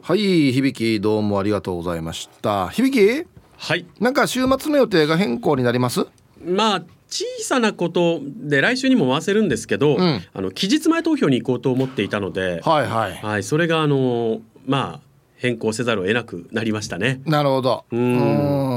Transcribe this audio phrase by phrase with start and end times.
[0.00, 2.68] はい響どうもありがとうございました。
[2.68, 3.84] 響はい。
[4.00, 6.06] なんか週末の予定が変更になります？
[6.42, 10.22] まあ小さなことで来週にも回せるんですけど、うん。
[10.32, 13.14] あの期日前投票に行こうと思っていたので、はいはい。
[13.14, 17.20] はい、それがあのまあ変更せざるを得なくなりましたね。
[17.26, 17.84] なるほど。
[17.90, 17.96] う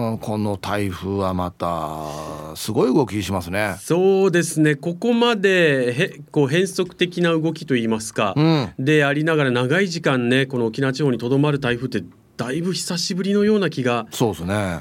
[0.02, 3.76] うんんこの台風はまたすごい動きしますね。
[3.80, 4.76] そうですね。
[4.76, 8.74] ここまでへこう変則的な動きといいますか、うん。
[8.80, 12.04] でありながら長い時間ねこの沖縄地方にとどまる台風って
[12.38, 14.08] だいぶ久しぶりのような気が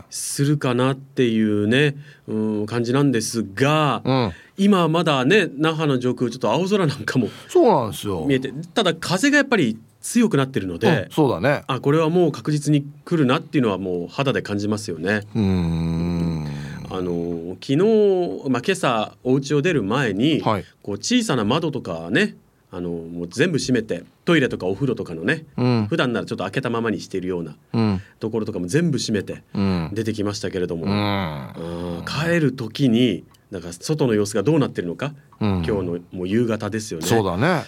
[0.08, 1.96] するかなっていうね、
[2.26, 4.32] うん、感じなんですが、うん。
[4.56, 8.24] 今まだね那覇の上空ちょっと青空なんかもそうなんですよ。
[8.26, 11.62] 見えてただ風がやっぱり強くなってるのうんで、そうだね。
[11.66, 15.26] あこれはもう確実に来るなっていうのはもう肌で感じますよね。
[15.34, 16.46] うーん。
[16.92, 20.64] あの昨日、まあ、今朝お家を出る前に、はい。
[20.82, 22.36] こう小さな窓とかね
[22.72, 25.86] あのもう全部閉めてトイレとかお風呂とかのねうん。
[25.88, 28.00] 普段ならちょっと開けたままにしているようなうん。
[28.18, 29.90] ところとかも全部閉めてうん。
[29.92, 31.98] 出てきましたけれども、うん。
[31.98, 35.48] うん帰る時になんか外の様子がどうなってるのか、うん。
[35.64, 37.06] 今日のもう夕方ですよね。
[37.06, 37.46] そうだね。
[37.46, 37.60] うん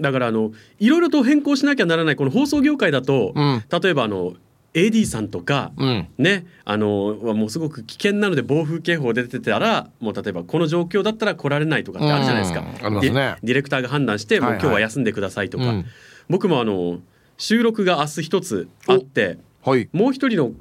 [0.00, 3.64] だからあのいろいろと変更しなきゃならないこの放送業界だと、うん。
[3.82, 4.34] 例えばあの
[4.74, 6.08] AD さんとか、うん。
[6.18, 13.00] ねあのはもうすごく危険なので暴風警報出てたらもう例えばこの状況だったら来られないとかってあるじゃないですか、うん。
[13.00, 13.36] すね。
[13.42, 14.58] ディレクターが判断して、もうはい。
[14.58, 15.86] はい今日は休んでくださいとか、うん。
[16.28, 16.98] 僕もあの
[17.38, 19.88] 収録が明日一つあってはい。
[19.92, 20.52] もう一人の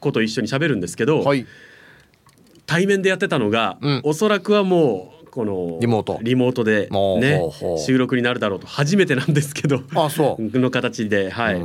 [0.00, 1.46] 子と一緒に喋るんですけど、はい。
[2.66, 4.00] 対面でやってたのが、うん。
[4.04, 6.18] おそらくはもうこのリモート。
[6.22, 6.88] リモートで
[7.20, 7.40] ね
[7.84, 9.80] 収録になるだろうと初めてなんですけど。
[9.96, 10.58] あそう。
[10.58, 11.56] の形ではい。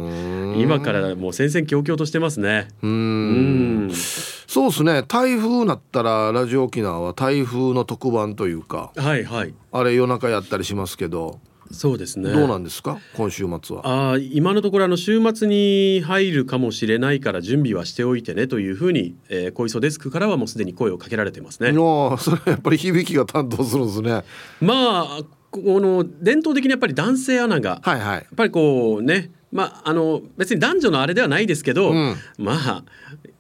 [0.59, 2.67] 今からもう戦々恐々としてますね。
[2.81, 3.92] うん。
[3.94, 5.03] そうですね。
[5.08, 8.92] 台風なったらラジオ沖縄は台風の特番というか。
[8.95, 9.53] はいはい。
[9.72, 11.39] あれ夜中やったりしますけど、
[11.72, 12.31] そうですね。
[12.31, 13.00] どうなんですか？
[13.16, 21.71] 今週末はあー今のところあの週末に入るかもしれないから準備はしておいてねというふうに、えー、小磯デスクからはもうすでに声をかけられてますね。
[21.71, 24.23] のそれはやっぱり響きが担当するんですね
[24.61, 25.21] まあ
[25.52, 32.15] この伝統的にやっぱり男性アナがはいはいやっぱりこうねまああの別に男女のあれではないですけど、うん。
[32.37, 32.83] まあ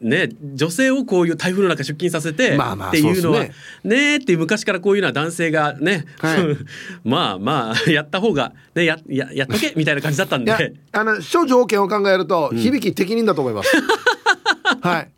[0.01, 3.51] ね女性をこういう台風の中出勤させてまあまあっていうのはそうで
[3.83, 4.17] ね。
[4.17, 6.57] っていう昔からこういうのは男性がね、はい。
[7.03, 10.73] まあまあやった方がねやややっとけみたいな感じだったんで。
[10.91, 13.69] あの諸条件を考えると響き適任だと思います、
[14.81, 15.09] はい。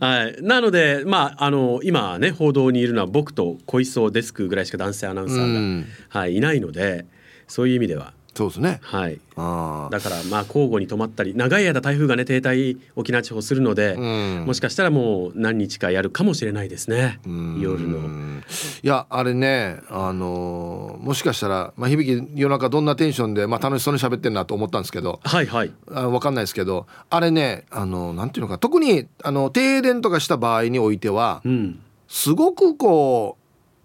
[0.00, 5.86] はい、なので、まあ、あの今ね報道にいるのは僕と小磯デスクぐらいしか男性アナウンサーが、うん。
[6.08, 7.06] はい、いないので
[7.48, 8.80] そういう意味では、そうですね。
[8.82, 14.00] はい、あだからまあ交互に止まったり長い間台風がね停滞沖縄地方するので、う
[14.42, 14.44] ん。
[14.46, 17.18] もしかしたらもう何日かやるかもしれないですね。
[17.26, 17.60] うん。
[17.60, 18.42] 夜の。
[18.82, 25.72] いやあれねあのーもしかしたら、まあ、響き夜中どんなテンションで、まあ、楽しそうに喋ってるなと思ったんですけどはいはい。
[25.90, 33.36] あ分かんないですけどあれねあのなんていうのか特にあの停電とかした場合においてはうん、すごくこ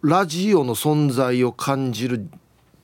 [0.04, 2.28] うラジオの存在を感じる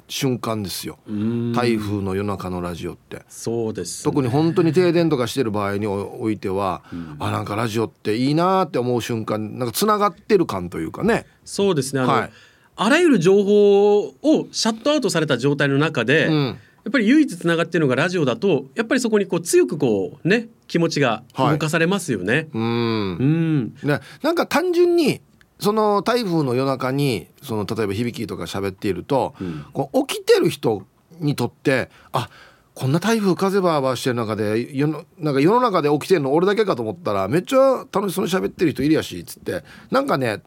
[0.07, 0.99] 瞬間ですよ。
[1.07, 1.53] うん。
[1.53, 3.23] 台風の夜中のラジオって。
[3.27, 7.17] そうです、ね、特に本当に停電とかしてる場合においては、ん。
[7.19, 11.25] あなんかラジオっていいなって思う瞬間なんかつながってる感というかね。
[11.43, 12.01] そうですね。
[12.01, 12.31] あの、はい。
[12.79, 14.13] あらゆる情報を
[14.51, 16.57] シャットアウトされた状態の中で、うん。
[16.85, 22.47] やっぱり唯一つながってるのがラジオだとやっぱりそこにこう強くこうね気持ちが動かされますよね。
[22.53, 22.61] うん。
[22.63, 25.19] うん、ね、なんか単純に
[25.59, 30.85] その台風の夜中にその例えば響きとか喋っていると、うんこう起きてる人
[31.19, 32.29] にとってあ
[32.73, 40.43] こんな台風風バーバーしてる中で世のなんか世の中で起きてるの俺だけかと思ったらめっちゃ楽しそうに喋ってる人いるやしっつってなんかねん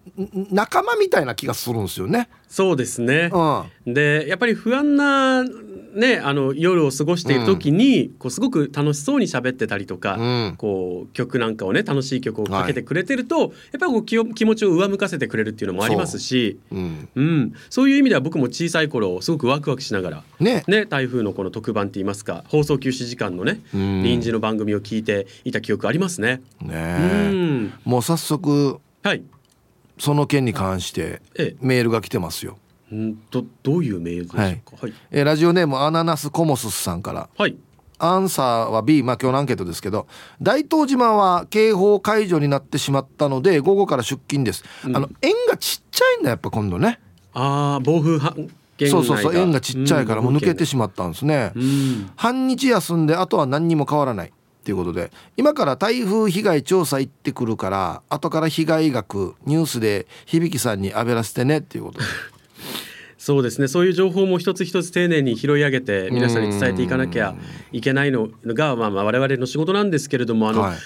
[0.52, 2.28] 仲間みたいな気がするんですよね。
[2.50, 3.30] そうですね。
[3.32, 3.90] う。
[3.90, 3.94] ん。
[3.94, 5.44] でやっぱり不安な
[5.94, 10.54] ねあの夜を過ごしている時に、こうすごく楽しそうに喋ってたりとか、うん。
[10.58, 16.58] こう曲なんかをね楽しい曲をかけてくれてると、やっぱりこう気持ちを上向かせてくれるっていうのもありますし。
[16.72, 16.74] う。
[16.74, 20.64] ん、うん、そういう意味では僕も小さい頃すごくワクワクしながらね。
[20.66, 24.02] ね、台風のこの特番って言いますか放送休止時間のねうん。
[24.02, 26.42] 臨時の番組を聞いていた記憶ありますね。
[26.64, 27.72] うねん。
[27.84, 29.22] もう早速はい
[30.00, 31.56] その件に関してええ。
[31.60, 32.58] メールが来てますよ。
[32.92, 34.86] んどどういうメールでしょうか。
[34.86, 34.94] はい。
[35.10, 37.28] えーラジオネームアナナスコモスさんから。
[37.36, 37.56] はい。
[37.98, 40.06] アンサーは B、まあ、今日のアンケートですけど。
[40.40, 44.96] 大東島は警報解除になってしまったので午後から出勤です、うん。
[44.96, 46.98] あの円がちっちゃいんだやっぱ今度ね。
[47.34, 48.34] ああ暴風は
[48.88, 52.10] そうそうそう円がちっちゃいからもう抜けてししまったんですね、うん。
[52.16, 62.04] 半日休んであとは何にも変わらないっていうことで今から台風被害調査行ってくるから後から被害額ニュースで響さんにあべらせてねっていうことで。
[63.16, 63.68] そうですね。
[63.68, 67.34] そういう情報も一つ一つ丁寧に拾い上げて皆さんに伝えていかなきゃ
[67.70, 70.76] いけないのが、まあ、まあ我々の仕事なんですけれどもあの、はい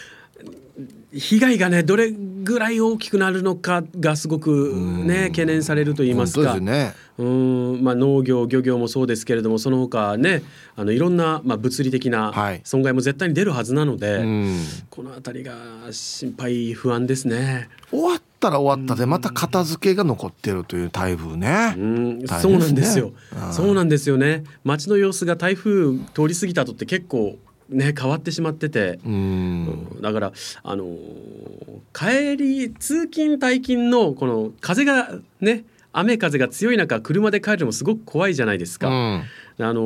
[1.15, 6.59] 被害がねどれぐらい大きくなるのかがすごくね懸念されると言いますか。
[6.59, 6.95] ね。
[7.17, 7.85] うん。
[7.85, 10.43] まあ、農業漁業もそうですけれどもその他ね
[10.75, 12.61] あのいろんな、まあ、物理的はない。
[12.65, 14.59] 損害も絶対に出るはずなので、うん。
[14.91, 15.55] この辺りが
[15.93, 17.69] 心配不安ですね。
[17.91, 22.27] 終わったら終わったでまた片付けが残ってるという台風ね、うん、ね。
[22.27, 23.13] そうなんですよ。
[23.47, 23.53] うん。
[23.53, 24.43] そうなんですよね。
[24.65, 27.39] 街の様子が台風通り過ぎた後って結構
[27.69, 28.99] ね変わってしまってて。
[29.05, 30.33] うんだから
[30.63, 31.65] あのー
[31.97, 38.89] 帰り通勤退勤のこの風がね雨風が強い中車で帰るのもすごく怖いじゃないですか。
[38.89, 39.23] うん
[39.59, 39.81] あの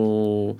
[0.55, 0.57] ー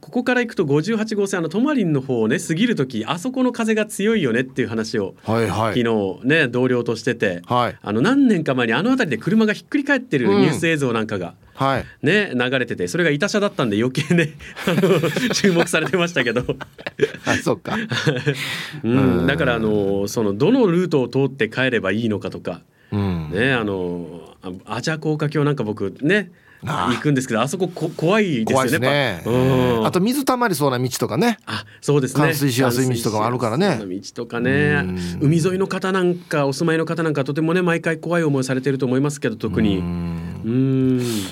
[0.00, 11.34] ここから行くと58号線あのトマリンの方をね過ぎる時あそこの風が強いよねっていう話をはいはい昨日ね同僚としてて、はいあの何年か前にあの辺りで車がひっくり返ってるうんニュース映像なんかが。
[11.56, 11.84] はい。
[12.02, 14.30] ね、流れててそれが板車だったんで余計ね
[15.32, 16.44] 注目されてましたけど、
[17.24, 17.76] あそっか。
[18.84, 19.26] うんうん。
[19.26, 22.60] だからあのそのどのルートを通って帰ればいいのかとか、
[22.92, 23.30] うん。
[23.32, 26.30] ね、あのあアジャ高架橋なんか僕ね
[26.62, 29.22] 行くんですけどあそここ怖いですよねね。
[29.24, 29.30] う
[29.82, 29.86] ん。
[29.86, 31.38] あと水たまりそうな道とかね。
[31.46, 32.16] あそうですね。
[32.16, 33.80] 冠水しやすい道とかもあるからね。
[33.82, 34.82] 道とかね。
[34.82, 34.98] うん。
[35.20, 39.82] 海沿いの方なんかお住まいの方なんかとてもね毎回怖い思いされてると思いますけど特に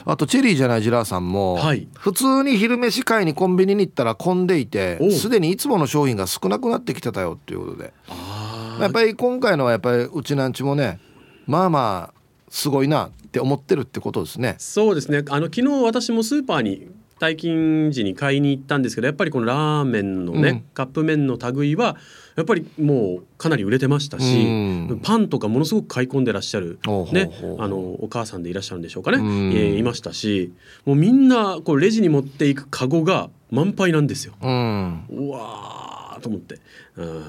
[0.05, 1.87] あとチェリーじゃないジラーさんも、はい。
[1.97, 7.93] 普通に昼飯買いにコンビニに行ったら混んでいてすでにいつもの商品が少なくなってきてたよっていうことで。
[8.09, 10.99] あやっぱり今回のはやっぱりうちなんちもね
[11.47, 14.57] まあまあすごいなって思ってるってことですね。
[14.59, 15.25] そうですね。
[15.29, 16.89] あの昨日私もスーパーに
[17.21, 20.61] 退勤時に買いに行ったんですけどやっぱりこのラーメンのね、うん。
[20.75, 21.97] カップ麺の類は
[22.37, 24.49] やっぱりもうかなり売れてましたし、う
[24.95, 25.01] ん。
[25.03, 26.79] パンとかものすごく買い込んでらっしゃる、
[27.13, 29.53] ねあのお母さんでいらっしゃるんでしょうかね、うん。
[29.53, 30.53] えーいましたし
[30.85, 34.35] もうみんなこうレジに持っていくカゴが満杯なんですよ。
[34.43, 36.59] うん、うわーと思って。
[36.97, 37.23] うん。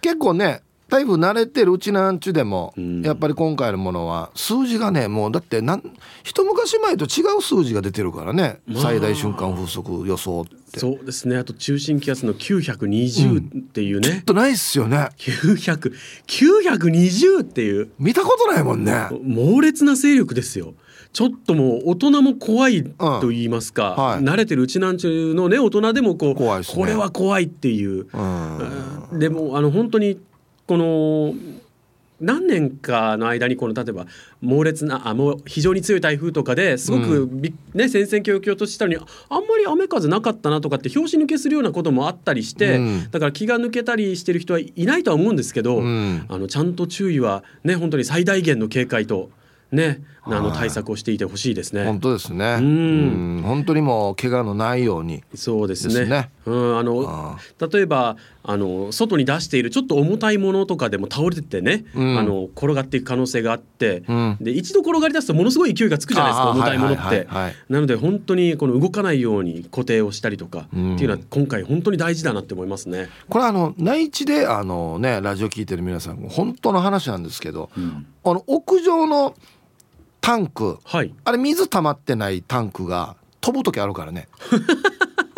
[0.00, 3.02] 結構ね台風慣れてるうちなんちでも、うん。
[3.02, 5.82] やっぱり今回のものは数字がねもうだってなん
[6.24, 8.82] 一昔前と違う数字が出てるからね、まあ。
[8.82, 10.78] 最大瞬間風速予想って。
[10.78, 11.36] そうですね。
[11.36, 15.08] あと中心気圧の920っていうね、ちょっとないっすよね。
[15.18, 15.92] 900
[16.26, 17.90] 920っていう。
[17.98, 19.08] 見たことないもんね。
[19.22, 20.74] 猛烈な勢力ですよ。
[21.12, 24.20] ちょっともう大人も怖いと言いますか、はい。
[24.20, 26.64] 慣れてるうちなんちゅうのね大人でもこう怖ね。
[26.68, 29.18] これは怖いっていう、うん。
[29.18, 30.20] でもあの本当に
[30.70, 31.34] この
[32.20, 34.06] 何年かの間にこの例えば
[34.40, 43.10] 猛烈なあもう非常に強い台風とかですごくび、ね戦々恐々としたのにあんまり雨風なかったなとかって拍子抜けするようなこともあったりして、うん。
[43.10, 46.24] だから気が抜けたりしてる人はいないとは思うんですけど、うん。
[46.28, 49.30] あのちゃんと注意はね本当に最大限の警戒と
[49.72, 51.84] ねあのはい対策をしていてほしいですね。
[51.84, 52.56] 本当ですね。
[52.58, 52.64] うん。
[52.64, 53.42] うん。
[53.42, 55.22] 本当にもう怪我のないように。
[55.34, 56.30] そうですね。
[56.44, 62.18] うん、あのあ例えばあの外に出しているちょっと重たいものとかでも倒れててね、うん。
[62.18, 64.36] あの転がっていく可能性があって、うん。
[64.40, 67.26] で一度転がり出すとものすごい勢いがつくじゃないですか重たいものって。
[67.68, 70.94] なので本当にこの動かないように固定をしたりとか、うん。
[70.96, 73.08] っていうのは今回本当に大事だなって思いますね。
[73.28, 77.70] これあの内地であのねラジオ聞いてる皆さん本当の話なんですけど
[78.24, 79.34] あの屋上の
[80.20, 80.78] タンク。
[80.84, 81.14] はい。
[81.24, 84.28] あれ水溜まってないタンクが飛ぶ時あるからね。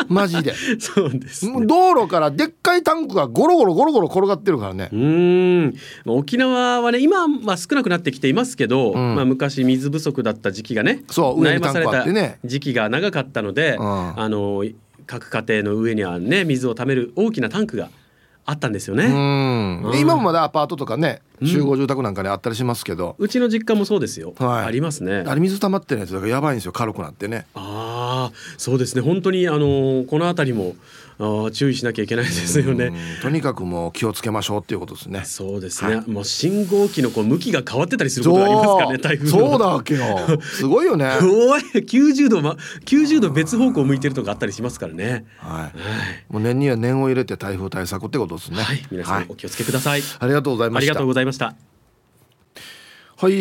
[0.09, 0.55] マジで。
[0.79, 1.67] そうです、ね。
[1.67, 4.91] 道路からでっかいタンクがゴロゴロゴロゴロ転がってるからね。
[4.93, 5.75] うーん。
[6.05, 9.15] まあ沖縄はね今は少なくなってきていますけど、うん。
[9.15, 12.05] まあ、昔水不足だった時期がねそう悩まされた
[12.45, 14.21] 時期が長かったので、うん。
[14.21, 14.65] あの
[15.07, 17.91] 各家庭の上にはね水を貯める大きなタンクが
[18.45, 19.07] あったんですようね。
[19.09, 19.99] んうん。
[19.99, 21.49] 今もまだアパートとかねうん。
[21.49, 24.65] 集合住宅なんかにあったりしますけど、うちの実家もそうですよ、はい。
[24.65, 25.25] ありますね。
[25.27, 26.73] あれ水溜まってないやつだからやばいんですよ。
[26.73, 27.47] 軽くなってね。
[27.55, 29.03] ああそうですね。
[29.03, 30.75] 本当にあのこの辺りも
[31.23, 32.87] あー注意しなきゃいけないですよね。
[32.87, 32.95] うん。
[33.23, 35.23] とにかくもう気をつけましょうっていうことですね。
[35.25, 39.39] そうですね、もう信号機のこう向きが変わってたりすることがありますからね台風の。
[39.51, 40.41] そうだわけよ。
[40.43, 41.05] すごいよね。
[41.07, 41.19] はい。
[41.23, 45.25] おい90度、ま、90度別方向向いてるとかあったりしますからね。
[45.39, 48.61] はい、もう念には念を入れて台風対策ってことですね。
[48.61, 50.03] はい、皆さんお気をつけください。
[50.19, 50.91] ありがとうございました。
[50.91, 51.55] ありがとうございました。
[53.17, 53.37] はい、え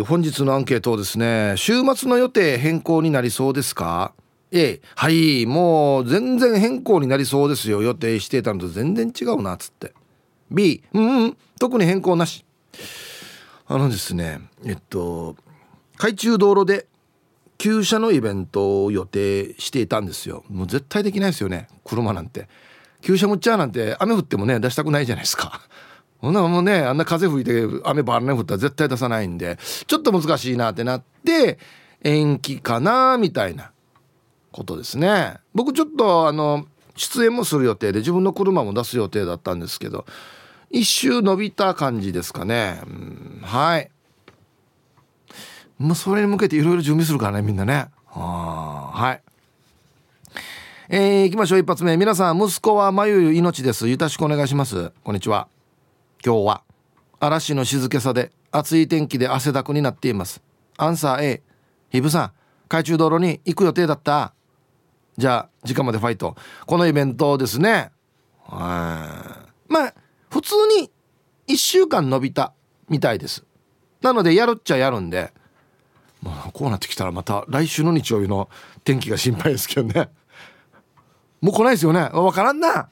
[0.00, 4.12] ー本日のアンケートですね週末の予定変更になりそうですか？
[4.56, 9.92] A はいもう全然変更になりそうですよ予定していたのと全然違うなっつって。
[10.48, 12.44] B うんうん特に変更なし。
[13.66, 15.34] あのですねえっと
[15.96, 16.86] 海中道路で
[17.58, 20.44] 旧車のイベントを予定していたんですよ。
[20.48, 22.48] もう絶対できないですよね車なんて。
[23.00, 25.60] 旧車むっちゃーなんて雨降ってもね出したくないじゃないですか。
[26.18, 31.58] ほんなもうねあんな風吹いて雨バーン降ったら絶対出さないんでちょっと難しいなってなって、
[32.02, 33.72] 延期かなみたいな。
[34.54, 35.38] ことですね。
[35.52, 36.64] 僕ちょっとあの
[36.96, 40.06] 出演もする予定で自分の車も出す予定だったんですけど
[40.70, 43.90] 一周伸びた感じですかね、うん、はい。
[45.76, 47.88] もうそれに向けていろいろ準備するからねみんなね。
[48.06, 49.22] はい。
[50.88, 51.58] えー、行きましょう。
[51.58, 51.96] 一発目。
[51.96, 53.88] 皆さん息子はまゆゆ命です。
[53.88, 54.92] よろしくお願いします。
[55.02, 55.48] こんにちは。
[56.24, 56.62] 今日は
[57.18, 60.40] 嵐の静けさで暑い天気で汗だくになっています。
[60.76, 61.42] アンサー A
[61.90, 62.32] ヒブさん
[62.68, 64.32] 海中道路に行く予定だった？
[65.16, 66.36] じゃあ時間までファイト。
[66.66, 67.90] このイベントですね。
[68.46, 69.72] はい。
[69.72, 69.94] まあ
[70.30, 70.90] 普通に
[71.48, 72.52] 1週間伸びた
[72.88, 73.44] みたいです。
[74.02, 75.32] なのでやるっちゃやるんで。
[76.22, 78.48] まあこうなってきたらまた来週の日曜日の
[78.82, 80.08] 天気が心配ですけどね。
[81.40, 82.08] もう来ないですよね。
[82.12, 82.88] 分からんな。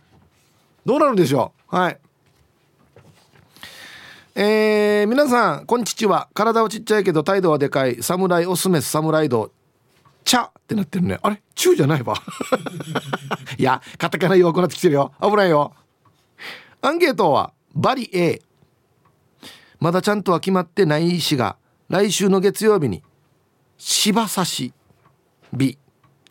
[0.84, 1.76] どうなるんでしょう。
[1.76, 1.98] はい。
[4.34, 6.28] えー、皆さんこんにちは。
[6.32, 8.02] 体はちっちゃいけど態度はでかい。
[8.02, 9.50] 侍オスメス侍道。
[10.24, 11.18] チャってなってるね。
[11.22, 11.42] あれ？
[11.54, 12.14] チューじゃないわ。
[13.58, 15.12] いやカタカナ弱くなってきてるよ。
[15.20, 15.72] 危ないよ。
[16.80, 18.42] アンケートはバリ A
[19.80, 21.56] まだちゃんとは決まってないしが
[21.88, 23.02] 来週の月曜日に
[23.78, 24.72] 芝刺し。
[25.52, 25.78] B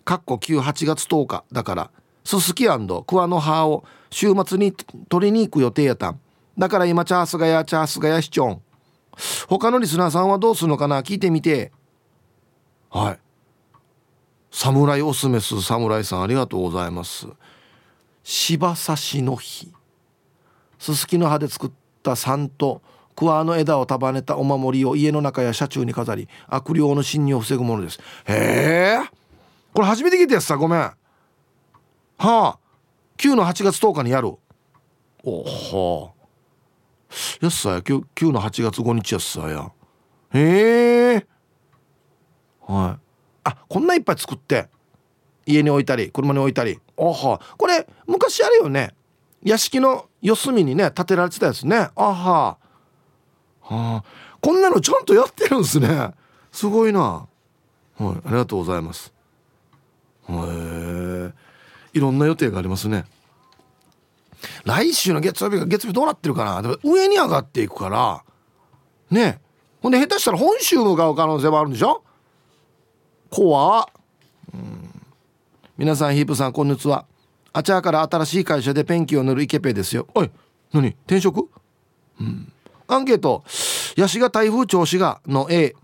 [0.03, 1.91] かっこ98月10日だから
[2.23, 4.73] ススキ桑の葉を週末に
[5.09, 6.19] 取りに行く予定やたん。
[6.57, 8.61] だから今チャースガヤチャースガヤ市長。
[9.47, 11.01] 他のリスナーさんはどうするのかな？
[11.03, 11.71] 聞いてみて。
[12.89, 13.19] はい。
[14.51, 17.27] 侍オスメス侍さんありがとうございます。
[18.23, 19.71] 芝刺しの日。
[20.77, 21.71] すすきの葉で作っ
[22.03, 22.81] た伞と
[23.15, 27.99] 桑の枝を束ねたお守りを家の中や車中に飾り悪霊の侵入を防ぐものです。
[28.25, 29.09] へえ。
[29.73, 30.79] これ初めて聞いたやつさごめん。
[30.79, 30.95] は
[32.17, 32.57] あ。
[33.17, 34.35] 9の8月10日にやる。
[35.23, 36.21] おはあ。
[37.41, 39.71] やっさや 9, 9の8月5日やっさや。
[40.33, 41.27] へえ。
[42.67, 43.10] はい。
[43.43, 44.69] あこんないっぱい作って
[45.45, 46.79] 家に置いたり車に置いたり。
[46.97, 47.41] あは。
[47.57, 48.93] これ昔あれよね。
[49.43, 51.89] 屋敷の四隅にね建てられてたやつね。
[51.95, 52.57] あは。
[53.61, 54.03] はあ。
[54.41, 56.11] こんなのちゃんとやってるんですね。
[56.51, 57.01] すごいな。
[57.01, 57.27] は
[57.99, 59.13] いありがとうございます。
[60.29, 61.31] へえ。
[61.93, 63.05] いろんな予定がありますね。
[64.65, 66.61] 来週の月曜日が月曜日どうなってるかな。
[66.61, 68.23] でも上に上がっていくから。
[69.09, 69.41] ね。
[69.81, 72.03] ほんで下手したら本州向かう可能性もあるんでしょ？
[73.33, 73.87] 怖
[74.53, 74.91] うん。
[75.77, 77.05] 皆さんヒープさんこんにちは。
[77.53, 80.05] あちらから新しい会社でペンキを塗るイケペですよ。
[80.13, 80.29] おい
[80.73, 80.89] 何？
[80.89, 81.47] 転職？
[82.19, 82.51] うん。
[82.89, 83.45] アンケート。
[83.95, 85.75] ヤシが台風調子がの A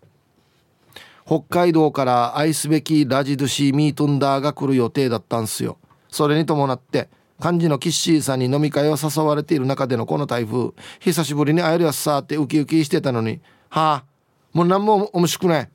[1.26, 5.78] 北海道から愛すべきラジドゥシーミートンダーが来る予定だったんすよ。
[6.10, 7.08] それに伴って
[7.42, 10.72] 幹事のキッシーさんに飲み会を誘われている中でのこの台風。
[11.00, 13.40] 久しぶりに会えるやつさってウキウキしてたのに。
[13.70, 14.06] はあ。
[14.52, 15.70] もう何も面白くない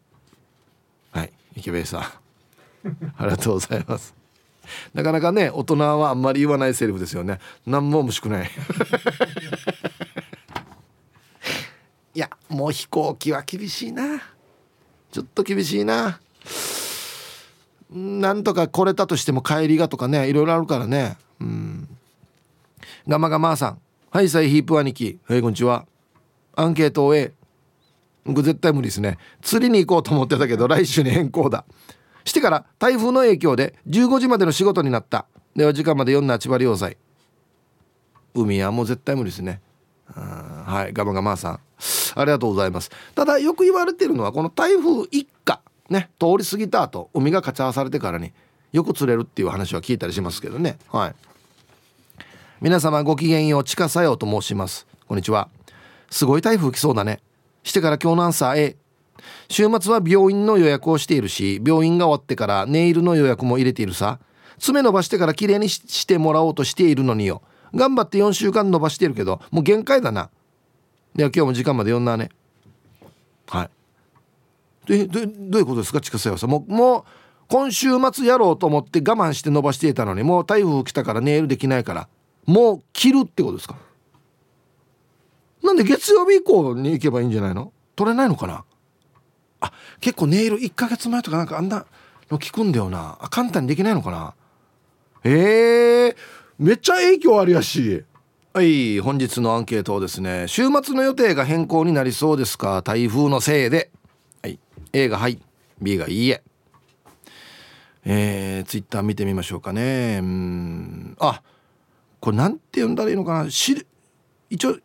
[1.56, 2.00] 池部さん。
[3.16, 4.14] ありがとうございます。
[4.94, 7.38] なかなかね大人はあんまり言わないセリフですよね。
[7.66, 8.50] 何も欲しくない。
[12.14, 14.20] いやもう飛行機は厳しいな。
[15.10, 16.20] ちょっと厳しいな。
[17.90, 21.16] なんとか来れたとしても帰りがとかねいろいろあるからね。
[21.40, 21.88] うん。
[23.06, 23.78] ガマガマさん。
[24.10, 25.18] はいサイヒープ兄貴。
[25.26, 25.86] はいこんにちは。
[26.54, 27.32] アンケートを A
[28.24, 29.18] 僕絶対無理ですね。
[29.40, 31.64] 釣りに行こうと思ってたけど来週に変更だ。
[32.24, 35.26] してから台風の影響で15時までの仕事になった。
[35.56, 36.96] では時間まで4な千葉要塞
[38.34, 39.60] 海はもう絶対無理ですね。
[40.06, 41.60] はいガマガマさん。
[42.14, 42.90] ありがとうございます。
[43.14, 45.60] ただよく言われてるのはこの台風一過
[45.90, 48.32] ね通り過ぎた後海がかち合わされてからに
[48.72, 50.78] よく釣れるっていう話は聞いたりしますけどね。
[50.90, 51.14] はい。
[52.60, 54.86] 皆様ごきげんよう地下作用と申します。
[55.08, 55.48] こんにちは。
[56.10, 57.20] すごい台風来そうだね。
[57.62, 58.76] してから今日のアンサー A
[59.48, 64.18] 週末は病院の予約をしているし病院が終わってからネイルの予約も入れているさ。
[64.58, 67.42] 爪伸ばしてから綺麗にしてもらおうとしているのによ。
[67.74, 70.30] 頑張って4週間伸ばしてるけどもう限界だな。
[71.14, 72.30] では今日も時間まで読んだね。
[73.48, 73.70] はい。
[74.86, 77.04] でどどういうことですか近瀬さんもうもう
[77.48, 82.08] 今週末やろうと思って我慢して伸ばしていたのにもう台風来たからネイルできないから
[82.46, 83.76] もう切るってことですか？
[85.62, 87.72] なんで月曜日以降に行けばいいんじゃないの？
[87.94, 88.64] 取れないのかな？
[89.60, 91.86] あ結構ネイル1ヶ月前とかなんかあんな
[92.30, 93.18] の聞くんだよな。
[93.20, 94.34] あ簡単にできないのかな？
[95.24, 96.16] えー、
[96.58, 98.04] めっちゃ影響あるやし。
[98.54, 102.82] はい本日のアンケートをですね週末の予定が変更になりそうですか？
[102.82, 103.90] 台風のせいで。
[104.42, 104.58] はい
[104.92, 105.38] A がはい
[105.80, 106.42] B がいいえ。
[108.04, 110.18] えー、ツイッター見てみましょうかね。
[110.20, 111.40] うんあ
[112.20, 113.50] これなんて読んだらいいのかな？
[113.50, 113.86] し
[114.50, 114.76] 一応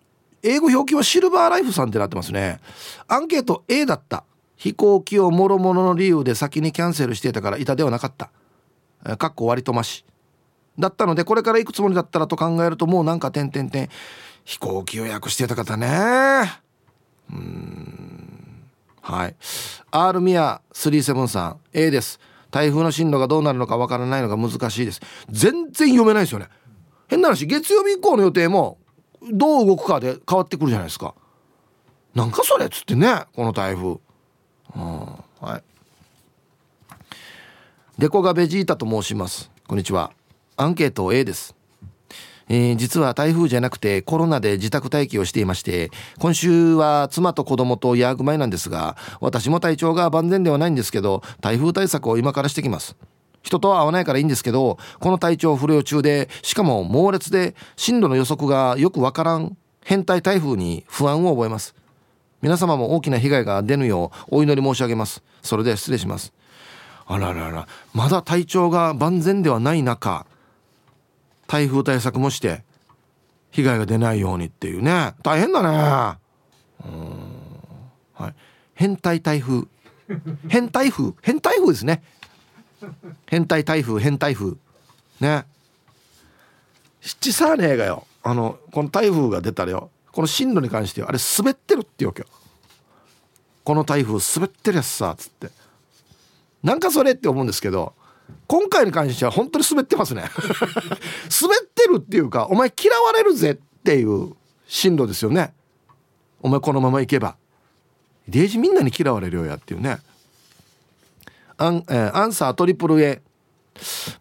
[0.48, 2.60] 英語表記はシルバーライフさんってなってますね。
[3.08, 4.24] アンケート A だった。
[4.56, 9.18] 飛行機をもろもろの理由で先にキャンセルしていたから板ではなかった。
[9.18, 10.06] かっこ割とまし。
[10.80, 13.90] だったのでこれから行くつもりだったらと考えるともうなんか点々点
[14.46, 16.62] 飛行機予約してた方ね。
[17.30, 18.64] うん。
[19.02, 19.36] はい。
[19.92, 22.20] R ミア373 A です。
[22.50, 25.02] 台風の進路がどうなるのかわからないのが難しいです。
[25.30, 26.48] 全然読めないですよね。
[27.08, 28.78] 変な話月曜日以降の予定も
[29.32, 31.14] どう動くかで変わってくるじゃないですか。
[32.14, 33.88] なんかそれっつってねこの台風。
[33.88, 35.06] うん
[35.40, 35.64] はい。
[37.98, 39.52] デコがベジータと申します。
[39.68, 40.12] こんにちは。
[40.56, 41.56] アンケート A です。
[42.50, 52.96] えー、実は台風じゃなくてコロナで自宅待機をしていまして今週は妻と子供とヤーグ前なんですが私も体調が万全ではないんですけど台風対策を今からしてきます。
[53.48, 61.74] 人とは会わないからいいんですけどこの体調不良中でしかも猛烈で進路の予測がよくわからん変態台風に不安を覚えます。
[62.42, 65.24] 皆様も大きな被害が出ぬようお祈り申し上げます。
[65.42, 66.34] それで失礼します。
[67.08, 70.26] あらららまだ体調が万全ではない中
[71.48, 72.64] 台風対策もして
[73.52, 75.14] 被害が出ないようにっていうね。
[75.24, 75.70] 大変だね。
[75.70, 76.18] は
[78.20, 78.34] い。
[78.76, 79.64] 変態台風。
[80.50, 81.14] 変台風？
[81.22, 82.04] 変台風ですね。
[83.26, 84.56] 変態台風変台風。
[85.20, 85.46] ね。
[87.02, 92.28] 七さねえがよあのこの台風が出たらよこの進路に関してあれ滑ってるっていうわけよ。
[93.64, 95.50] この台風滑ってるやつさっつって。
[96.64, 97.94] なんかそれって思うんですけど
[98.48, 100.24] 今回に関しては本当に滑ってますね。
[101.42, 104.36] 滑ってるっていうかお前嫌われるぜっていう
[104.68, 105.54] 進路ですよね。
[106.42, 107.36] お前このまま行けば。
[108.28, 110.00] デージみんなに嫌われるよやっていうね。
[111.58, 113.22] アン,、え、アンサートリプル A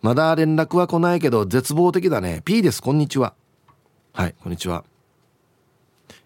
[0.02, 2.42] まだ連絡は来ないけど絶望的だね。
[2.44, 2.82] P です。
[2.82, 3.34] こんにちは。
[4.12, 4.84] はいこんにちは。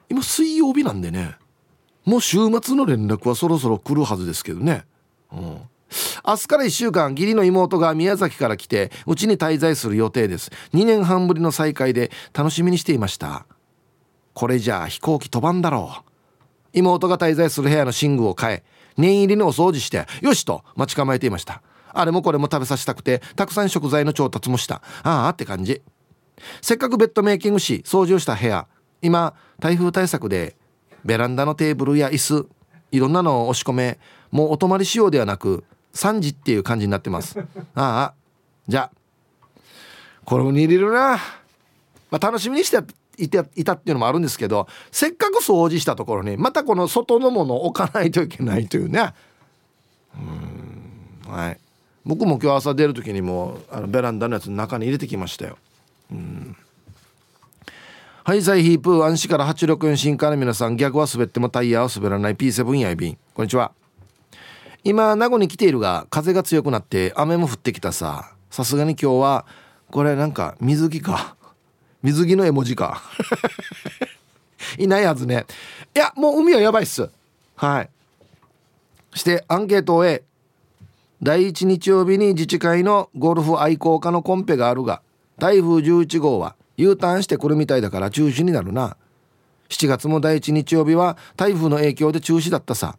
[0.08, 1.36] 今水曜日なんでね。
[2.04, 4.84] もう週末の連絡はそろそろ来るはずですけどね。
[5.32, 5.60] うん。
[6.26, 10.50] 明日から1週間義理の妹が宮崎から来てうちに滞在する予定です。
[10.74, 13.46] 2年半ぶりの再会で楽しみにしていました。
[14.34, 16.10] これじゃあ飛行機飛ばんだろう。
[16.72, 18.62] 妹が滞在する部屋の寝具を変え。
[18.96, 21.62] 念入りのお掃除してよしと待ち構えていました。
[21.92, 24.82] あれもこれも食べさせたくてたくさん食材の調達もした。
[25.02, 25.82] ああって感じ。
[26.62, 28.66] せっかくベッドメイキングし掃除をした部屋。
[29.02, 30.56] 今台風対策で
[31.04, 32.48] ベランダのテーブルや椅子
[32.92, 33.98] いろんなのを押し込め
[34.30, 37.38] もうお泊まり仕様ではなく3時っていう感じになってます。
[37.38, 38.14] ああ
[38.68, 39.00] じゃあ
[40.24, 41.18] これに入れるな、
[42.10, 42.99] まあ、楽しみにして。
[43.24, 49.12] いていたっていうのもあるんですけどせっかく掃除したところにまたこの外のものを置かないといけないというね。
[50.14, 50.60] うん
[51.30, 51.58] はい。
[52.04, 55.58] 僕も今日朝出る時にもあのベランダのやつの中に入れてきましたよ。
[56.10, 56.56] うん。
[58.24, 62.36] ハイサイヒープー安心から864新から皆さん逆は滑ってもタイヤは滑らない。
[62.36, 63.18] P7 やいびん。
[63.34, 63.72] こんにちは。
[64.82, 68.32] 今名護に来ているが風が強くなって雨も降ってきたさ。
[68.50, 69.46] さすがに今日は
[69.90, 71.36] これなんか水着か。
[72.02, 73.02] 水着の絵文字か。
[74.78, 75.46] いないはずね。
[75.94, 77.08] いやもう海はやばいっす。
[77.56, 77.90] はい。
[79.14, 80.22] してアンケートを A
[81.22, 85.02] 第1日曜日に自治会のゴルフ愛好家のコンペがあるが
[85.38, 88.96] 台風11号は U ターンしてくるみたいだから中止になるな。
[89.68, 92.96] 7月も第1日曜日は台風の影響で中止だったさ。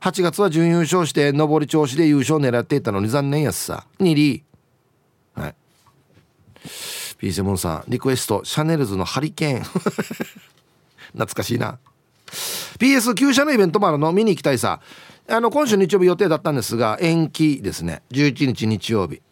[0.00, 3.86] 8月は準優勝して上り調子で優勝狙っていたのに残念やすさ。
[4.00, 4.44] 2リ
[5.34, 5.54] はい。
[7.24, 9.62] P7 さんリクエストシャネルズのハリケーン。
[11.16, 11.78] 懐かしいな。
[12.78, 14.80] PS 旧車のイベントもあるの見に行きたいさ。
[15.26, 18.02] あの今週日曜日予定だったんですが延期ですね。
[18.10, 19.22] 11日日曜日。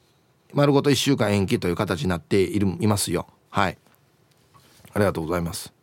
[0.55, 3.27] 丸ごと1週間延期という形になっているいますよ。
[3.51, 3.77] はい。
[4.95, 5.75] ありがとうございます。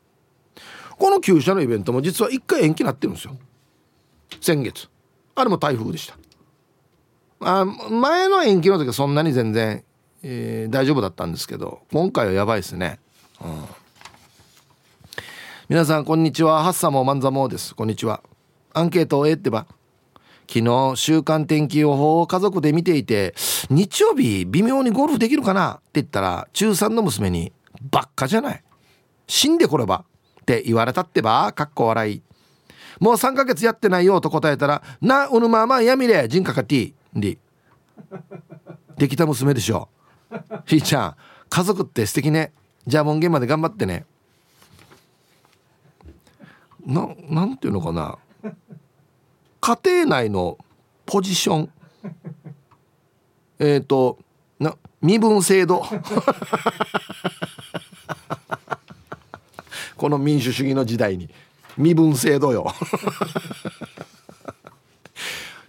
[0.98, 3.38] この旧車のイベントも実は1回延期になってるんですよ。
[4.42, 4.90] 先月。
[5.36, 6.18] あれも台風でした。
[7.42, 9.84] あ前の延期の時はそんなに全然、
[10.22, 13.00] えー、大丈夫だったんですけど今回はやばいですね、
[13.42, 13.66] うん、
[15.70, 16.64] 皆さんこんにちは。
[16.64, 17.76] ハッサモマンザモです。
[17.76, 18.22] こんにちは。
[18.74, 19.66] アンケートをえってば
[20.48, 23.36] 昨日週間天気予報を家族で見ていて
[23.70, 25.74] 日曜日微妙にゴルフできるかな？
[25.74, 27.54] って言ったら中3の娘に
[27.92, 28.64] 「ばっかじゃない。
[29.28, 30.04] 死んでこれば」
[30.42, 31.54] って言われたってば？
[31.54, 32.22] かっこ笑い。
[33.00, 34.20] もう3ヶ月やってないよ？
[34.22, 37.38] と答えたら「なうぬままやみれ人かかっていい」で
[38.98, 39.88] できた娘でしょ
[40.66, 41.16] ひーちゃん
[41.50, 42.54] 家族って素敵ね。
[42.86, 44.06] じゃあ門限まで頑張ってね。
[46.86, 48.18] ななんていうのかな。
[49.62, 50.58] 家庭内の
[51.06, 51.70] ポジション。
[53.60, 54.20] えっ、ー、と
[54.60, 55.84] な身分制度。
[59.98, 61.30] この民主主義の時代に。
[61.78, 62.74] 身分制度よ。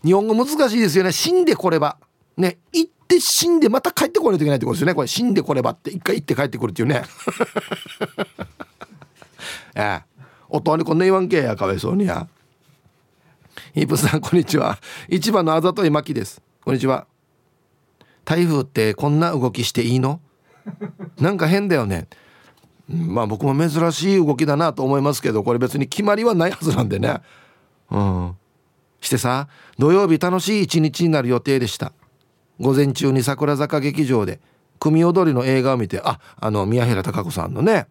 [0.04, 1.12] 日本語難しいですよね。
[1.12, 1.96] 死んでこれば。
[2.36, 4.94] ね行って死んでまた帰ってこないといけないってことですよね。
[4.94, 7.02] これ死んでこればって一回行って帰ってくるっていうね。
[9.74, 10.04] ええ。
[10.48, 12.28] 夫にこんな言わんけやかわいそうにや。
[13.74, 14.78] ヒープさんこんにちは。
[15.08, 16.40] 一番のあざといまきです。
[16.64, 17.08] こんにちは。
[18.24, 20.20] 台風ってこんな動きしていいの？
[21.18, 22.06] なんか変だよね。
[22.88, 27.20] まあ僕も珍しい動きだなと思いますけどこれ別に決まりはないはずなんでね。
[27.90, 28.36] うん。
[29.00, 31.92] してさ土曜日楽しい一日になる予定でした。
[32.60, 34.38] 午前中に桜坂劇場で
[34.78, 37.86] 組踊りの映画を見てああの宮平貴子さんのね。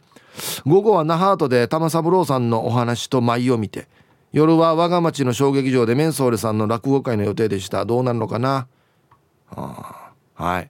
[0.65, 3.88] 午後は那覇ートで玉三郎さんのお話と舞を見て
[4.32, 7.84] 夜は我が町の小劇場でメンソーレさんの落語会の予定でした。
[7.84, 8.67] どうなるのかな？
[9.49, 10.69] あはい。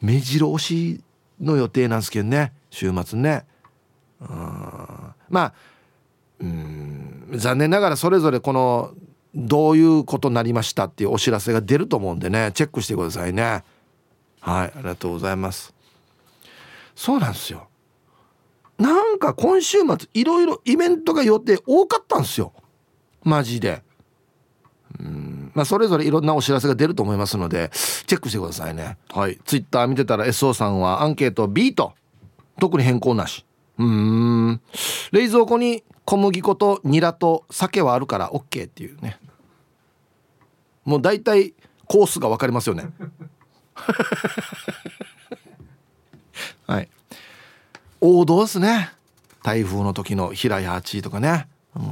[0.00, 1.00] 目白押し
[1.40, 3.46] の予定なんですけどね週末ね。
[4.20, 4.28] うん
[5.30, 5.52] まあ
[6.40, 8.90] うん残念ながらそれぞれこの
[9.34, 13.64] どういうことになりましたっていうお知らせが出ると思うんでねチェックしてくださいね。
[14.40, 15.74] はいありがとうございます。
[16.94, 17.68] そうなんですよ。
[18.78, 22.52] なんか今週末いろいろイベントが予定多かったんですよ。
[23.22, 23.82] マジで。
[24.98, 25.52] うん。
[25.54, 27.70] まあそれぞれいろんなお知らせが出ると思いますので
[28.06, 28.98] チェックしてくださいね。
[29.10, 29.38] はい。
[29.44, 31.94] ツイッター見てたら SO さんはアンケート B と
[32.58, 33.46] 特に変更なし。
[33.78, 34.60] うん。
[35.12, 39.18] 冷蔵庫に小麦粉とニラと酒はあるから OK っていうね。
[40.84, 41.54] もう大体
[41.86, 42.90] コースが分かりますよね。
[46.68, 46.90] はい。
[48.02, 48.90] 王道ですね。
[49.42, 51.82] 台風の時の平屋八とかね、うん、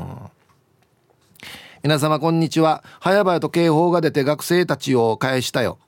[1.82, 2.84] 皆様こんにちは。
[3.00, 5.78] 早々と警報が出て学生たちを返したよ。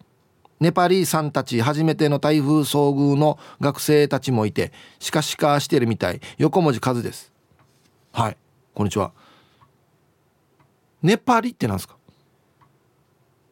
[0.59, 6.23] ネパリーさんたち初めての台風遭遇の学生たちもいてシカシカしてるみたい。
[6.38, 7.32] 横文字数です。
[8.12, 8.37] はい。
[8.75, 9.11] こんにちは。
[11.03, 11.96] ネパリってなんですか？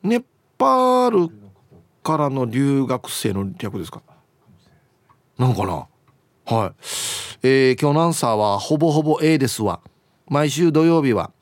[0.02, 0.22] ネ
[0.58, 1.34] パール
[2.02, 4.02] からの留学生の略ですか？
[5.38, 5.86] なのかな？
[6.58, 6.72] はい、
[7.42, 9.80] えー、今日のアンサーはほぼほぼ A ですわ。
[10.28, 11.32] 毎週土曜日は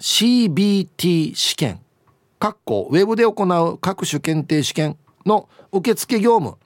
[0.00, 1.80] CBT 試験。
[2.40, 6.58] かっこウェブで行う各種検定試験の受付業務。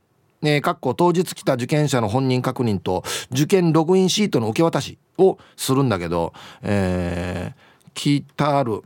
[0.43, 8.83] えー、かっこ当日来た受験者の本人確認と受験ログインシートの受け渡しをするんだけど、えー、来たる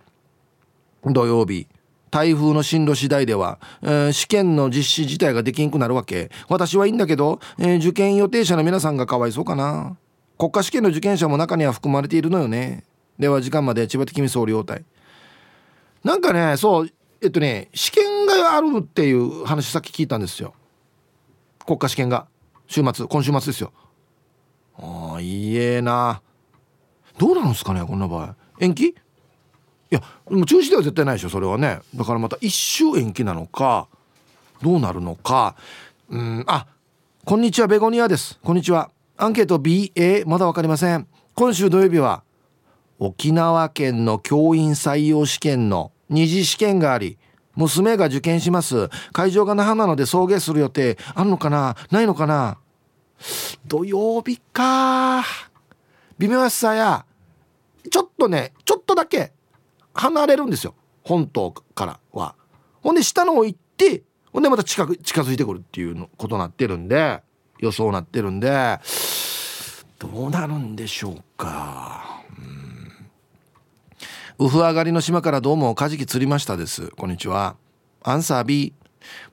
[1.05, 1.67] 土曜日
[2.11, 6.31] 台風の進路次第では、えー、試験の実施自体ができんくなるわけ。
[6.49, 9.97] 私はいいんだけど、えー、受験予定者の皆さんがかわいそうかな。
[10.39, 12.85] 国家試験の受験者も中には含まれているのよね。
[13.19, 14.85] では時間まで千葉的に総理応対
[16.05, 16.91] なんかねそう
[17.23, 20.55] えっとね試験があるっていう話さっき聞いたんですよ。
[21.67, 22.27] 国家試験が
[22.67, 23.73] 週末今週末ですよ。
[24.79, 26.23] ああいいえな。
[27.19, 28.35] どうなんですかねこんな場合。
[28.61, 28.89] 延期？
[28.89, 28.95] い
[29.91, 31.81] やもう中止では絶対ないでしょそれはね。
[31.95, 33.89] だからまた一周延期なのか
[34.63, 35.57] どうなるのか。
[36.09, 36.67] うんあ
[37.25, 38.39] こんにちはベゴニアです。
[38.43, 38.91] こんにちは。
[39.17, 41.09] アンケート BA まだ分かりません。
[41.35, 42.23] 今週土曜日は
[42.99, 47.19] 沖縄県の教員採用試験の二次試験があり
[47.57, 48.89] 娘が受験します。
[49.13, 50.97] 会場が那覇なので送迎する予定。
[51.15, 51.77] あるのかな？
[51.91, 52.59] ないのかな？
[53.67, 55.25] 土曜日か。
[56.19, 57.05] 微妙さや。
[57.91, 59.33] ちょっとねちょっとだけ
[59.95, 60.75] 離れるんですよ。
[61.03, 62.35] 本島からは。
[62.83, 67.23] ほんで下の方行ってほんでまた近く近づいてくるっていうのことになってるんで。
[67.59, 68.79] 予想なってるんで。
[69.99, 72.16] どうなるんでしょうか。
[74.39, 76.89] ウフ上がりの島からどうもカジキ釣りましたです。
[76.91, 77.57] こんにちは。
[78.03, 78.75] アンサー B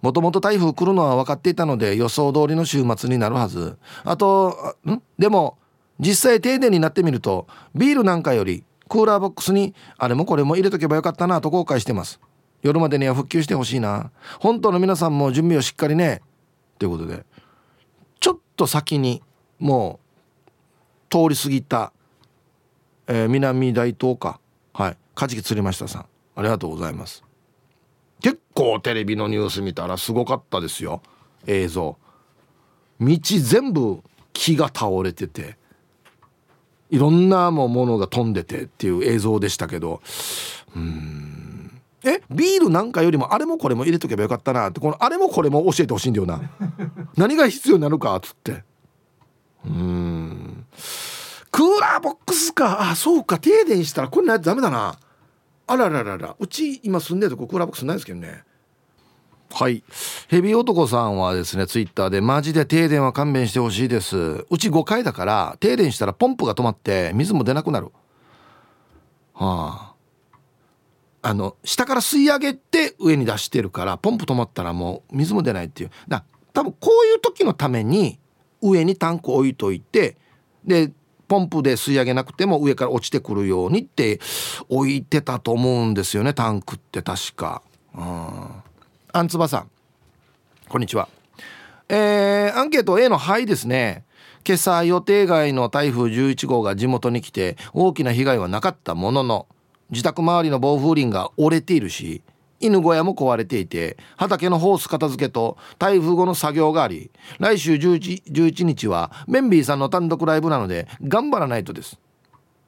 [0.01, 3.77] もともと台風来るのは分かっていたので予想通りの週末になるはず。
[4.05, 5.01] あとん？
[5.19, 5.57] でも
[5.99, 12.21] 実際停電になってみるとビールなんかよりクーラーボックスにあれもこれも入れとけばよかったなと後悔してます。
[12.61, 14.09] 夜までには復旧してほしいな。
[14.39, 16.21] 本当の皆さんも準備をしっかりね。
[16.79, 17.25] ということで
[18.21, 19.21] ちょっと先に
[19.59, 19.99] も
[20.47, 20.49] う
[21.09, 21.91] 通り過ぎた、
[23.07, 24.39] えー、南大東か。
[24.73, 24.97] はい。
[25.15, 26.05] カジキ釣りましたさん。
[26.35, 27.23] ありがとうございます。
[28.21, 31.01] 結構テレビのニュース見たらすごかったですよ。
[31.45, 31.97] 映像。
[32.99, 35.57] 道全部木が倒れてて
[36.89, 40.01] いろんなものが飛んでてっていう映像でしたけど
[40.75, 41.81] うん。
[42.05, 46.41] えビールなんかよりもあれもこれも入れとけばよかったなってこのあれもこれも教えてほしいんだよな。
[47.15, 48.63] 何が必要になるかっつって。
[49.65, 50.65] うん。
[51.53, 52.89] クーラーボックスか。
[52.89, 53.37] あそうか。
[53.37, 54.97] 停電したらこれないとダメだな。
[55.67, 56.35] あらららら。
[56.39, 58.43] うち今住んでるとこクーラーボックスないですけどね。
[59.51, 59.83] はい。
[60.29, 64.47] ヘビ男さんはですねツイッターでマジで停電は勘弁してほしいです。
[64.49, 67.91] うち5階だから停電したらポンプが止まって水も出なくなる。
[69.35, 69.93] はあ。
[71.21, 75.91] あの下から吸い上げて上に出してるからポンプ止まったらもう水も出ないっていう。
[76.07, 78.17] だ多分こういう時のために
[78.59, 80.17] 上にタンク置いといて
[80.65, 80.91] で
[81.27, 84.19] ポンプで吸い上げなくても上から落ちてくるようにって
[84.69, 87.61] 置いてたと思うんですよねタンクって確か。
[87.95, 88.49] うん、
[89.11, 89.69] あんつばさん
[90.67, 91.07] こんにちは。
[91.89, 94.03] えー、アンケート A の「はい」ですね。
[94.45, 99.47] 今朝予定外の台風11号が地元に来て大きな被害はなかったものの
[99.89, 102.21] 自宅周りの防風林が折れているし
[102.65, 111.99] 犬小屋も壊れていて畑のホース片付けと台風後の作業があり来週 11, 11日はメンビーさんの単独ライブなので頑張らないとです。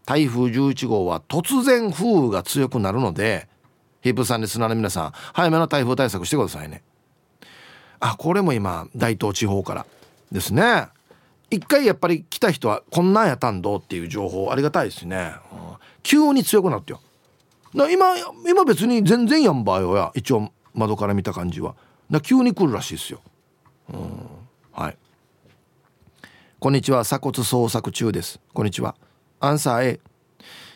[0.06, 3.48] 台風11号は突然風雨が強くなるので
[4.02, 6.84] ヒップさんリスナーの皆さん早めの台風対策してくださいね。
[8.00, 9.86] あこれも今大東地方から。
[10.32, 10.88] ですね。
[11.50, 15.60] 一回やっぱり来た人はこんなんやったんどっていう情報ありがたいですね、うん、
[16.02, 17.02] 急に強くなってよ。
[17.76, 18.16] な今
[18.50, 20.12] 今別に全然やんばよや。
[20.16, 21.76] 一応窓から見た感じは。
[22.10, 23.20] だ急に来るらしいですよ、
[23.90, 24.00] うん、
[24.72, 24.98] はい。
[26.58, 27.04] こんにちは。
[27.04, 28.40] 鎖骨捜索中です。
[28.54, 28.96] こんにちは。
[29.42, 30.00] アンサー A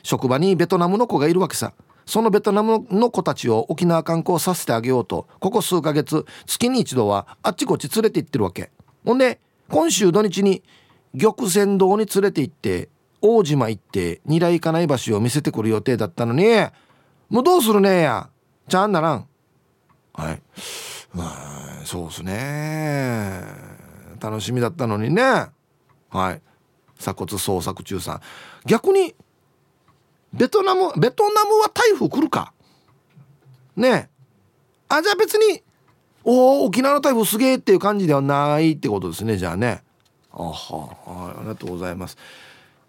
[0.04, 1.72] 職場にベトナムの子がいるわけさ。
[2.06, 8.72] そのベトナムの子たちを沖縄観光させてあげようとここ数ヶ月月に一度はあっちこっち連れて行ってるわけ。
[9.06, 10.64] ほんで今週土日に
[11.18, 12.90] 玉泉堂に連れて行って
[13.22, 16.46] 大島行って二来金井橋を見せてくる予定だったのに
[17.30, 18.30] もうどうするねや。
[18.68, 19.28] ちゃんならん。
[20.14, 20.42] はい。
[21.14, 23.44] まあそうっすね。
[24.20, 25.22] 楽しみだったのにね。
[26.10, 26.42] はい。
[26.98, 28.22] 鎖骨捜索中さん。
[28.66, 29.16] 逆に
[30.34, 32.54] ベトナムベトナムは台風来るか？
[33.76, 34.10] ね
[34.90, 35.64] あじゃあ別に
[36.24, 39.84] おお沖縄の台風すげえっていう感じではないってことですねじゃあね。
[40.32, 40.98] あは。
[41.06, 42.18] あありがとうございます。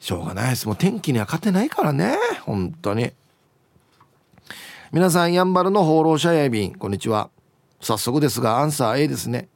[0.01, 0.67] しょうがないです。
[0.67, 2.17] もう天気には勝てないからね。
[2.43, 3.13] 本当に
[4.93, 7.31] 皆さんやんばるの放浪者や便こんにちは。
[7.81, 9.49] 早速ですがアンサー A ですね。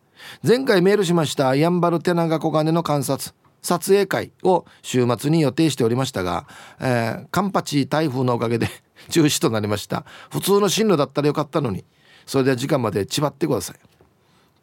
[0.47, 6.47] 前回メールしましたやんばる手長小金の観察撮影会を週末に予定しておりましたが、
[6.81, 8.69] えー、カンパチ台風のおかげで
[9.11, 10.05] 中止となりました。
[10.31, 11.85] 普通の進路だったらよかったのに。
[12.27, 13.77] それでは時間まで縛ってください。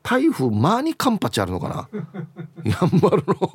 [0.03, 1.89] 台風まあにカンパチあるのかな？
[2.63, 3.35] やんばるの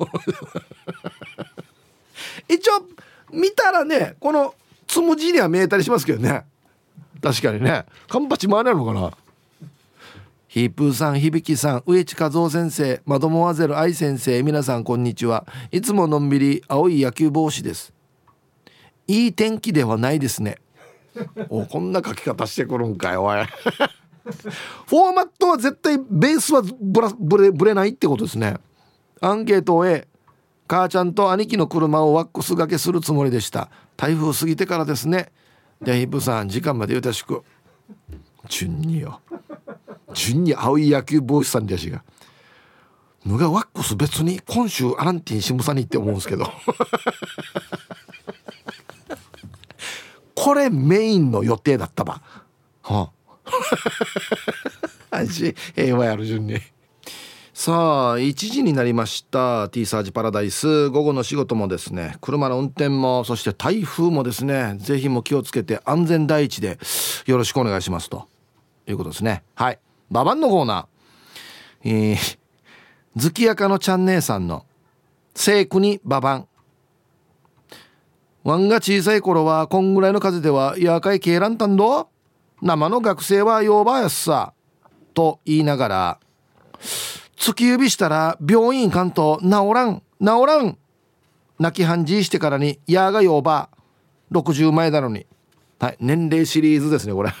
[2.47, 2.73] 一応
[3.33, 4.53] 見たらねこの
[4.85, 6.45] つむじには見えたりしますけどね。
[7.21, 7.85] 確かにね。
[8.07, 9.11] カンパチ回れるのかな？
[10.47, 15.45] ヒープーさん響さん植地和夫先生マドモワゼル愛先生皆さんこんにちは。
[15.71, 17.93] いつものんびり青い野球帽子です。
[19.07, 20.57] いい天気ではないですね。
[21.49, 23.45] おこんな書き方してくるんかいおい。
[24.87, 28.55] フォーマットは絶対ベースはブラブレブレないってことですね。
[29.21, 30.07] アンケートを A
[30.67, 33.69] 母ちゃんと兄貴の車をワックスがけするつもりでした。
[33.95, 35.31] 台風過ぎてからですね
[35.81, 37.43] でヒップさん時間までよろしく。
[38.47, 39.21] 順によ。
[40.13, 42.03] 順に青い野球帽子さんでしが。
[43.25, 46.51] ぬがワックス別に今週アランティンシムさにって思うんですけど。
[50.35, 52.21] これメインの予定だったば。
[52.83, 53.11] はあ。
[55.75, 56.61] 平和やる順に。
[57.59, 60.89] さあ1時になりました T サージパラダイス。
[60.89, 66.77] 午後の仕事もですね車の運転もそして台風もですね是非も気をつけて安全第一で
[67.25, 68.27] よろしくお願いしますと。
[68.87, 69.43] いうことですね。
[69.55, 69.79] はい。
[70.11, 72.11] ババンのコーナー。
[72.11, 72.37] えー、
[73.17, 74.63] 月やかのちゃん姉さんの
[75.33, 76.47] 聖句にババン。
[78.43, 82.09] ワンが小さい頃はこんぐらいの風ではやかいけいらんたんど
[82.61, 84.53] 生の学生はようばやっさ
[85.15, 86.19] と言いながら
[87.37, 90.01] 突き指したら病院行かんと治らん。
[90.19, 90.77] 治らん。
[91.59, 93.69] 泣き半じしてからにやがよば。
[94.31, 95.25] 60前だのに。
[95.79, 95.97] はい。
[95.99, 97.29] 年齢シリーズですねこれ。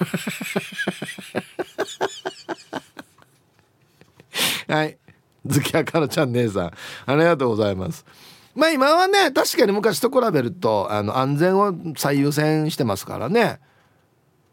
[4.67, 4.97] はい。
[5.45, 6.71] 月明かのちゃん姉さん。
[7.05, 8.05] ありがとうございます。
[8.55, 13.59] まあ今はね確かに昔と比べるとあの安全を最優先してますからね。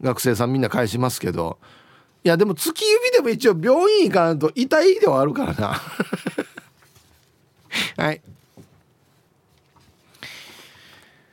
[0.01, 1.59] 学生さんみんな返しますけど
[2.25, 5.79] いやでも突き指でも一応病院行かんと痛いではあるからな。
[8.03, 8.19] はい。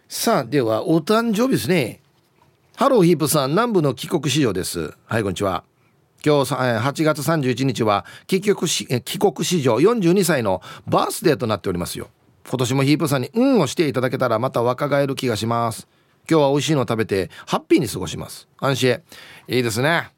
[0.07, 2.02] さあではお誕生日ですね。
[2.76, 4.92] ハローヒープさん南部の帰国子女です。
[5.07, 5.64] はいこんにちは。
[6.22, 12.11] 今日8月31日は帰国し帰国子女42歳のバースデーとなっておりますよ。
[12.46, 15.88] 今年もヒープさんに「うん」をしていただけたらまた若返る気がします。
[16.28, 18.46] 今日は美味しいのを食べてハッピーに過ごします。
[18.59, 19.00] 安心。
[19.48, 20.11] いいですね。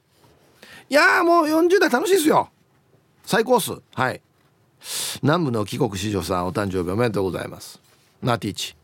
[0.94, 2.50] いやもう40代楽しいですよ。
[3.24, 3.72] 最高っす。
[3.96, 4.22] はい。
[5.22, 7.80] 南部の帰国子女さんお誕生日おめでとうございます。
[8.22, 8.76] ナティーチ。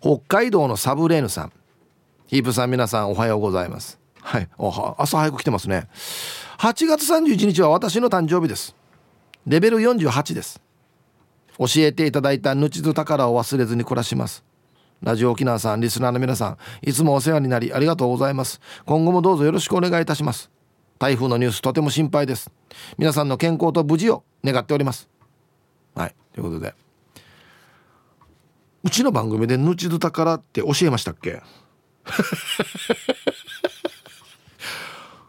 [0.00, 1.52] 北海道のサブレーヌさん。
[2.26, 4.00] ヒープさん皆さんおはようございます。
[4.20, 4.48] はい。
[4.58, 5.86] おは朝早く来てますね。
[6.58, 8.74] 8月31日は私の誕生日です。
[9.46, 10.60] レベル48です。
[11.56, 14.42] 教えていただいたぬちず宝を忘れずに暮らします。
[15.02, 18.60] ラジオ沖縄さんリスナーの皆さんいつもお世話になりありがとうございます。
[18.86, 20.50] 今後もどうぞよろしくお願いいたします。
[21.00, 22.50] 台風のニュースとても心配です。
[22.98, 25.08] 皆さんの健康と無事を願っております。
[25.94, 26.74] はいということで。
[28.84, 31.40] うちの番組でぬちず宝って教えましたっけ？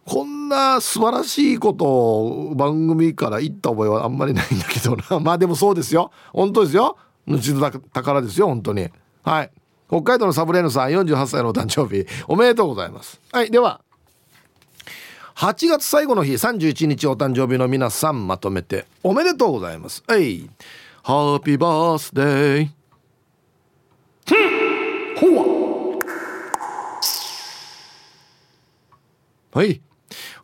[0.03, 5.19] こんな素晴らしいことを番組から言った覚えはあんまりないんだけどな。
[5.23, 6.11] まあでもそうですよ。
[6.33, 6.97] 本当ですよ。
[7.25, 7.61] ぬちず
[7.93, 8.89] 宝ですよ本当に。
[9.23, 9.51] はい。
[9.87, 12.05] 北海道のサブレーヌさん48歳のお誕生日。
[12.27, 13.21] おめでとうございます。
[13.31, 13.79] はいでは
[15.35, 20.03] 8月最後の日31日お誕生日の皆さんまとめておめでとうございます。
[20.07, 20.49] はい。
[21.03, 22.69] ハッピーバースデー
[25.17, 25.99] ほわ
[29.53, 29.81] はい。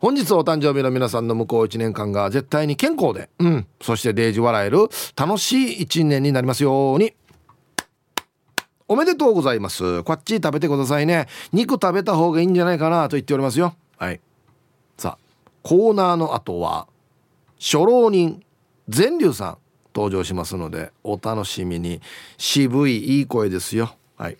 [0.00, 7.14] 本日お誕生日の皆さんの向こう1年間が絶対に健康で、うん、そしてデージ笑える楽しい1年になりますように。
[8.90, 10.02] おめでとうございます。
[10.02, 11.26] こっち食べてくださいね。
[11.52, 13.74] 肉食べた方がいいんじゃないかなと言っておりますよ。
[13.96, 14.20] はい
[15.68, 16.86] コーナーの後は
[17.60, 18.42] 初老人
[18.88, 19.58] 善龍さん
[19.94, 22.00] 登場しますのでお楽しみに。
[22.38, 23.94] 渋いいい声ですよ。
[24.16, 24.38] はい。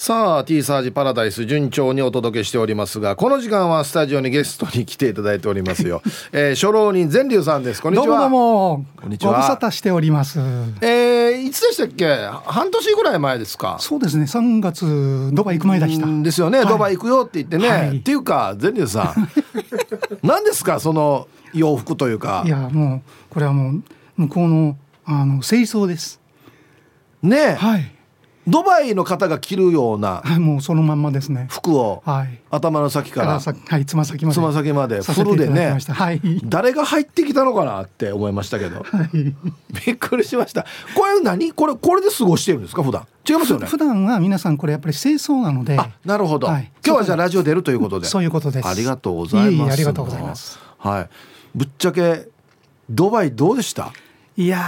[0.00, 7.82] さあ T サージパラダイス順調にお届けしておりますがこの時間はスタジオにゲストに来ていただいておりますよ、 えー、初老人善龍さんです。
[7.82, 8.06] こんにちは。
[8.06, 8.84] どうもどうも。
[8.96, 9.32] こんにちは。
[9.32, 10.38] ご無沙汰しております。
[10.82, 12.06] えー、いつでしたっけ？
[12.46, 13.76] 半年ぐらい前ですか。
[13.80, 14.22] そうですね。
[14.26, 16.06] 3月ドバイ行く前でした。
[16.22, 19.28] ですよね、はい、ドバイ行くよって言ってね、はい、っていうか善龍さん。
[20.22, 20.78] 何ですか？
[20.78, 22.44] その洋服というか。
[22.46, 23.82] いやもうこれはもう
[24.16, 26.20] 向こうのあの清掃です。
[27.20, 27.97] ねはい
[28.50, 31.46] ドバイの方が着るようなはいもうそのまんまですね。
[31.50, 39.34] 服を、はい、頭の先からはいつま先までつま先までフルでね、はい、誰が入ってきたのかなって思いましたけど、 はい、
[39.86, 40.64] びっくりしました。
[40.94, 41.52] これ何？
[41.52, 42.82] これこれで過ごしてるんですか？
[42.82, 43.06] 普段？
[43.28, 43.66] 違いますよね？
[43.66, 45.78] 普段は皆さんこれやっぱり清掃なので。
[46.04, 48.06] なるほど、はい、今日はじゃあラジオ出るということで。
[48.06, 48.68] そういうことです。
[48.68, 49.72] ありがとうございます。
[49.74, 50.58] ありがとうございます。
[50.78, 51.08] はい。
[51.54, 52.28] ぶっちゃけ
[52.88, 53.92] ドバイどうでした？
[54.36, 54.62] いや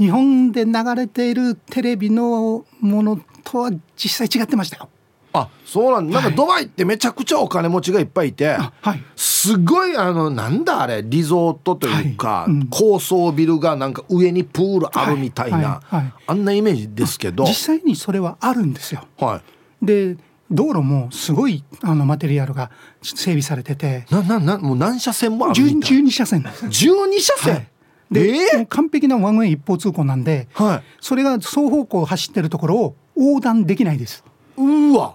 [0.00, 4.88] 日本で流れているテレビのものとは実際違ってましたよ。
[5.32, 12.50] あそうなんなんかドバイってめちゃくちゃお金持ちがいっぱいいて、はい、すごいあのなんだあれリゾートというか、はい。
[12.50, 17.44] うん、高層ビルがなんか上にプールあるみたいな、はい、あんなイメージですけど。
[17.44, 19.06] 実際にそれはあるんですよ。
[19.18, 19.42] は
[19.82, 20.16] い、で
[20.50, 24.06] 道路もすごいあのマテリアルが整備されてて。
[24.10, 25.92] なななもう何車線もあるみたい。
[26.00, 27.68] 12車線12車線、
[28.10, 34.24] で、えー、完璧なワンウェイ一方通行なんで、はい、それが双方向走ってるところを横断できないです。
[34.56, 35.14] うわ。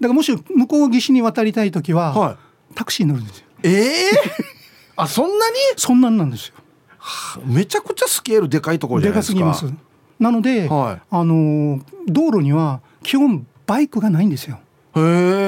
[0.00, 2.36] だからもし向こう岸に渡りたい時は、はい、
[2.74, 3.46] タクシー乗るんですよ。
[3.64, 4.20] ええー、
[4.96, 5.56] あそんなに？
[5.76, 6.54] そんなんなんですよ、
[6.96, 9.38] はあ、めちゃくちゃスケールでかいところじゃないですか。
[9.38, 9.84] でかすぎます。
[10.20, 14.60] なので、はい、あの道路には基本バイクがないんですよ。
[14.94, 15.00] へ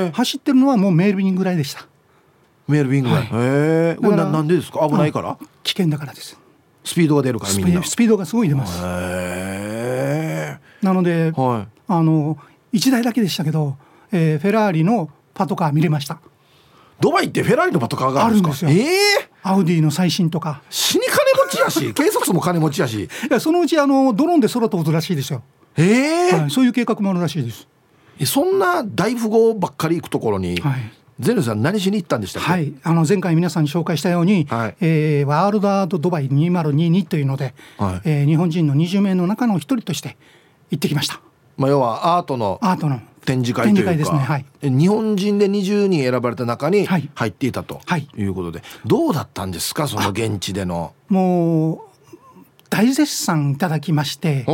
[0.09, 1.87] え走ってるのはもうメールビンぐらいでした。
[2.67, 4.87] メールビンぐらい、はい、へえななんでですか？
[4.89, 5.39] 危ないから？
[5.63, 6.39] 危険だからです
[6.85, 8.81] スピードが出るからみんなスピードがすごい出ます
[10.83, 12.39] なので、はい、あの
[12.73, 13.77] 1台だけでしたけど、
[14.13, 16.21] えー、フェラーリのパトカー見れました
[17.01, 18.71] ドバイってフェラーリのパトカーがあるんですよ。
[18.71, 20.63] ええー、アウディの最新とか。
[20.69, 21.17] 死に金
[21.47, 23.05] 持ちやし、 警察も金持ちやし。
[23.05, 25.43] いや、そのうちあのドローンで空飛ぶらしいですよ。
[25.79, 27.67] ええーはい、そういう計画もあるらしいです。
[28.19, 30.61] え、そんな大富豪ばっかり行くところに。
[30.61, 40.17] はい、ゼルさん何しに行ったんでしたはい、あの前回皆さんに紹介したように、はい、えー、ワールドアートドバイ2022というので、はい、えー、日本人の20名の中の一人として
[40.71, 41.21] 行ってきました。
[41.59, 43.95] まあ要はアートのアートの展示会というか。
[43.95, 47.81] ですね、はい、日本人で20人選ばれた中に入っていたと
[48.17, 48.25] い。
[48.25, 49.89] うことで、はい、どうだったんですか？
[49.89, 50.95] その現地での。
[51.11, 51.81] もう
[52.71, 54.47] 大絶賛いただきまして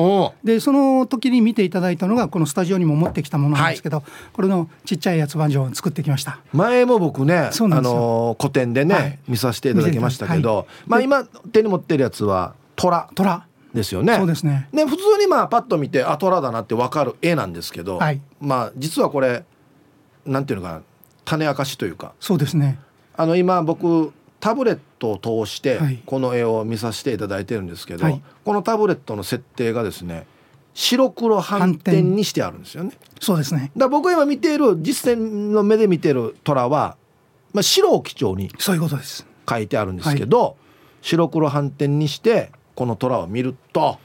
[0.43, 6.41] でその時に見ていただいたのがこのスタジオにも持ってきたものなんですけど、はい、これのちっちゃいやつバージョンを作ってきました。
[6.53, 13.09] 前も僕ねあの個展でね、はい、見させていただきましたけど、はい、まあ今手に持ってるやつは虎。
[13.15, 13.47] 虎。
[13.75, 14.17] ですよね。
[14.17, 14.69] そうですね。
[14.73, 18.01] ね普通にまあパッと見てあ虎だなって分かる絵なんですけど、
[18.41, 19.45] まあ実はこれ
[20.25, 20.83] なんていうのかな
[21.27, 22.15] 種明かしというか。
[22.19, 22.79] そうですね。
[23.15, 30.27] あの今僕タブレットを通してこの絵を見させていただいてるんですけど、はい、このタブレットの設定がですね
[30.75, 32.93] 白黒反転にしてあるんですよね。
[33.19, 33.73] そうですね。
[33.77, 36.97] だ僕今見ている実践の目で見てる虎は、
[37.55, 40.55] まあ、白を基調にそういうことです書いてあるんですけど、はい、
[41.01, 43.99] 白黒反転にしてこの虎を見ると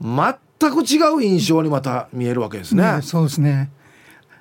[0.00, 0.34] 全
[0.72, 3.00] く違う印象にまた見えるわけですね。
[3.02, 3.70] そうですね。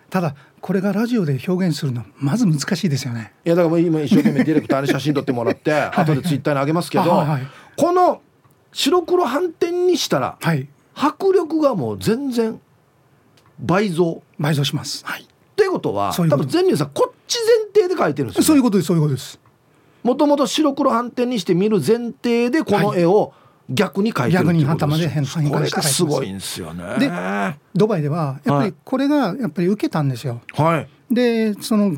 [0.09, 3.33] ただこれがラジオで表現するのまず難しいですよね。
[3.45, 8.21] いやだから今一生懸命ディレクターに写真撮ってもらって 後でツイッターにあげますけど、はいはい、この
[8.73, 12.59] 白黒反転にしたら、はい、迫力がもう全然
[13.59, 14.21] 倍増。
[14.39, 15.03] 倍増します。
[15.05, 15.93] はい、っていうこと。
[15.93, 17.37] は多分全入さんこっち
[17.73, 19.39] 前提で書いてるんですよ、ね、そういうことですそういうことです。
[20.03, 23.33] もともと白黒反転にして見る前提でこの絵を、
[23.69, 26.83] 逆に描いてる逆に頭で変換これがすごいんですよね。
[26.99, 27.11] で
[27.75, 30.41] ドバイではやっぱりこれがやっぱり受けたんですよ。
[30.53, 31.97] はい、でその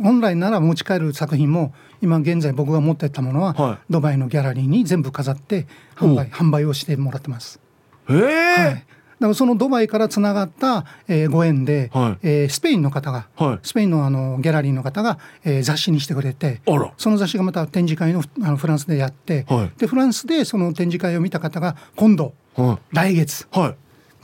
[0.00, 7.60] 本来なら持ち帰る作品も今現在僕が持ってったものは、はい、ドバイのギャラリーに全部飾って販売販売をしてもらってます。
[8.08, 8.84] へえ、はい、
[9.20, 16.60] だからそのドバイからつながった、えー、ご縁で、はい、えー、スペインの方が、はい、スペインのあのギャラリーの方が、えー、雑誌にしてくれて
[16.96, 23.76] その雑誌がまた展示会のあのフランスでやって、はい、でフランスでその展示会を見た方が今度、はい、来月、はい、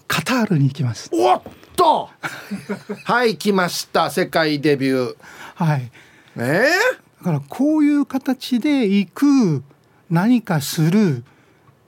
[0.07, 1.11] カタールに行きます。
[1.13, 1.43] おっ
[1.77, 2.11] と！
[3.05, 4.11] はい来ました。
[4.11, 5.17] 世界デビュー。
[5.55, 5.91] はい。
[6.37, 9.63] えー、だからこういう形で行く
[10.11, 11.25] 何かする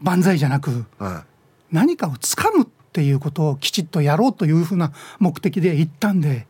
[0.01, 1.25] 万歳じゃなく、は
[1.71, 6.47] い、何かをつかむっていうことをきちっとやろうというふうな目的で行ったんで。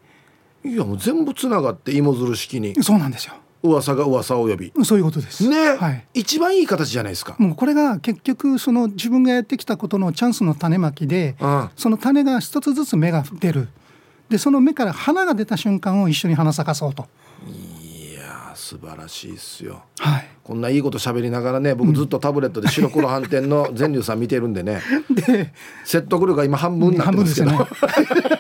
[0.64, 2.74] いやもう全部つながって芋づる式に。
[2.82, 3.34] そうなんですよ。
[3.62, 4.72] 噂が噂を呼び。
[4.84, 5.48] そういうことです。
[5.48, 7.36] ね、はい、一番いい形じゃないですか。
[7.38, 13.68] もうこれが結局その自分がやってきたことのチャンスの種まきで、うん、その種が一つずつ芽が出る。
[14.28, 17.06] でその芽から花が出た瞬間を一緒に花咲かそうと。
[17.46, 17.81] いや
[18.72, 24.80] 素晴らしいっすよ、はい、こんないいこと喋りながらね僕ずっとタブレットで白黒反転の 全流さん見てるんでね。
[25.10, 25.52] で
[25.84, 27.58] 説得力が今半分になってますけど、ね、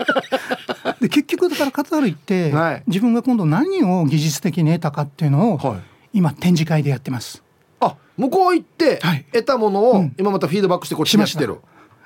[1.02, 5.80] で結局だからカタール行って、はい、自分が今度何を技術的に得たかっていうのを、はい、
[6.14, 7.42] 今展示会でやってます。
[7.80, 11.58] あ向こう行って、はい、得たものを今またフィードバックしてこっちにしてる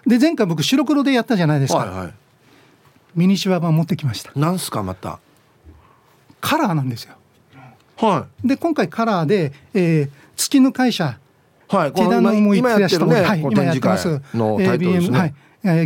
[0.05, 2.15] で前回僕白黒でやったじゃないですか、はいはい、
[3.15, 4.33] ミニチュア版持ってきました。
[4.35, 5.21] なんすかまた。
[6.41, 7.17] カラーなんですよ
[7.97, 11.19] はい、で今回カラーで、えー、月の会社
[11.69, 14.21] はい、この今今やってるね、はい、今やってます。
[14.35, 15.35] のタイトルですね、はい。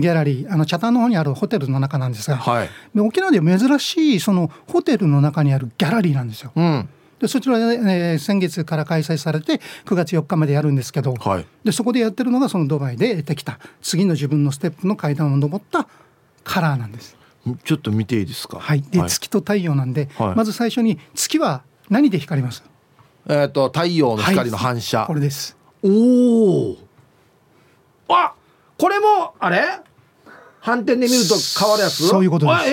[0.01, 0.53] ギャラリー。
[0.53, 6.53] あの北谷の方にあるホテルの中なんですが、はい、沖縄では珍しいそのホテルの中にあるギャラリーなんですよ。
[6.55, 6.89] うん、
[7.19, 9.55] でそちらで、えー、先月から開催されて
[9.87, 15.89] 9月4日までやるんですけど、はい、でそこでやってるのがそのドバイで得てきた次の自分のステップの階段を上った
[16.45, 17.17] カラーなんです。
[17.65, 18.59] ちょっと見ていいですか？
[18.61, 18.83] はい。
[18.83, 22.63] で、月と太陽なんで、まず最初に月は何で光ります？
[23.29, 25.57] えっ、ー、と太陽の光の反射、はい、これです。
[25.83, 26.77] おお
[28.09, 28.35] あ
[28.79, 29.65] これもあれ？
[30.61, 32.07] 反転で見ると変わるやつ？
[32.07, 32.69] そういうことです。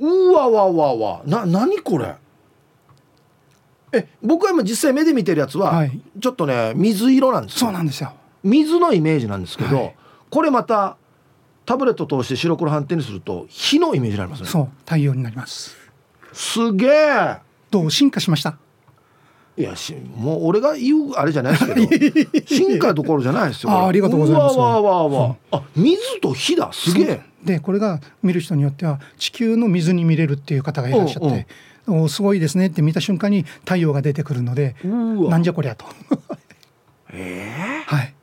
[0.00, 1.22] えー、うわわわわ。
[1.26, 2.16] な何これ？
[3.92, 8.14] え僕は今実際目で見てるやつは、はい、ちょっとね水色なんですそうなんですよ。
[8.42, 9.96] 水のイメージなんですけど、はい、
[10.30, 10.96] これまた
[11.66, 14.48] タブレット通して白黒反転にすると火のイメージになりますね。
[14.48, 15.76] そう太陽になります
[16.32, 17.36] すげえ。
[17.70, 18.56] どう進化しました？
[19.56, 22.46] いやしもう俺が言うあれじゃないですけど。
[22.46, 24.56] 進化どころじゃないですよあありがとうございます。
[24.58, 26.70] わわわわあ水と火だ。
[26.72, 27.20] すげえ。
[27.44, 31.46] でこれが見る人によっては地球の水に見れるっていう方がいらっしゃって
[31.86, 35.84] おすごいですねって見た瞬間に太陽が出てくるのでなんじゃこりゃと。
[37.12, 38.14] ええー、 はい。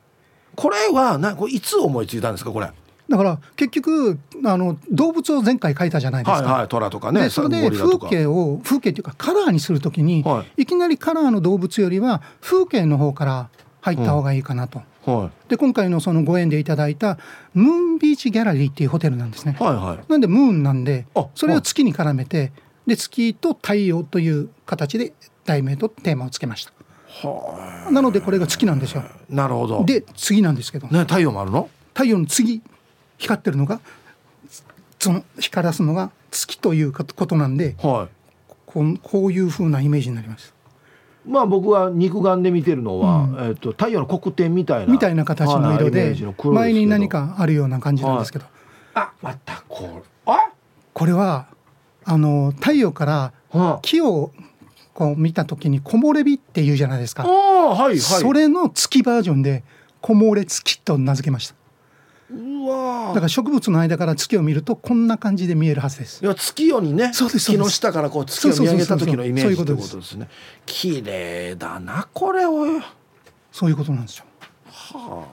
[0.54, 2.68] これはなこれいつ思いついたんですかこれ
[3.08, 6.46] だから結局あの動物を前回描いたじゃないですか。
[6.46, 7.30] はいはい、虎とかね。
[7.30, 13.48] それで風景を風景っていうかカラーにするときに、はい、いきなりカラーの動物よりは風景の方から
[13.80, 14.82] 入った方がいいかなと。
[15.06, 17.16] はい、で今回のそのご縁でいただいた
[17.54, 19.56] ムーンビーチギャラリーっていうホテルなんですね。
[19.58, 22.52] はいはい、なんでムーンなんでそれを月に絡めて
[22.86, 25.14] で月と太陽という形で
[25.46, 26.72] 題名とテーマをつけました。
[27.26, 29.02] はなのでこれが月なんですよ。
[29.30, 29.82] なるほど。
[29.86, 30.88] で次なんですけど。
[30.88, 31.70] ね太陽もあるの？
[31.94, 32.60] 太陽の次
[33.18, 33.80] 光ってるのが
[34.98, 40.54] その光らすのが月ということなんで、はい、こうこういうふうなイメージになります。
[41.26, 48.46] まあ僕は肉眼で見てるのは、うん、えーと、太陽の黒点みたいなみたいな形の色で前に何かあるような感じなんですけど、
[48.94, 49.90] はい、あまたこれ。
[50.26, 50.50] あ？
[50.94, 51.46] これは
[52.04, 53.32] あの太陽から
[53.82, 54.32] 木を
[54.94, 59.62] こう見た時に木漏れ日っていうじゃないですか、はいはい、それの月バージョンで
[60.00, 61.54] 木漏れ月と名付けました
[62.68, 66.24] だから植物の間から月を見るとこんな感じで見えるはずです。
[66.24, 70.28] いや月夜にねそうです月の下からこう月を見上げた時のイメージってことですね。
[70.66, 72.80] 綺麗だなこれを
[73.52, 74.24] そういうことなんですよ。
[74.66, 75.24] は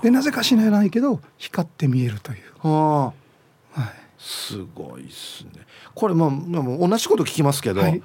[0.00, 0.02] あ。
[0.02, 2.68] でなぜか知らないけど光って見えるという。
[2.68, 3.12] は
[3.74, 5.66] あ、はい、すごいっすね。
[5.94, 8.02] これもう同じこと聞きますけど、はい、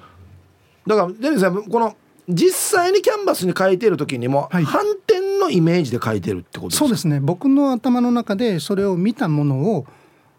[0.86, 1.96] だからデニーさんこの
[2.28, 5.05] 実際にキャンバスに書いてる時にも、反転
[5.46, 6.84] のイメージで書いてるってことですか？
[6.84, 7.20] そうですね。
[7.20, 9.86] 僕の頭の中でそれを見たものを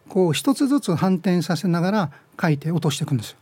[0.10, 3.38] こう一つずつ反転させながら書いて落としていくんですよ。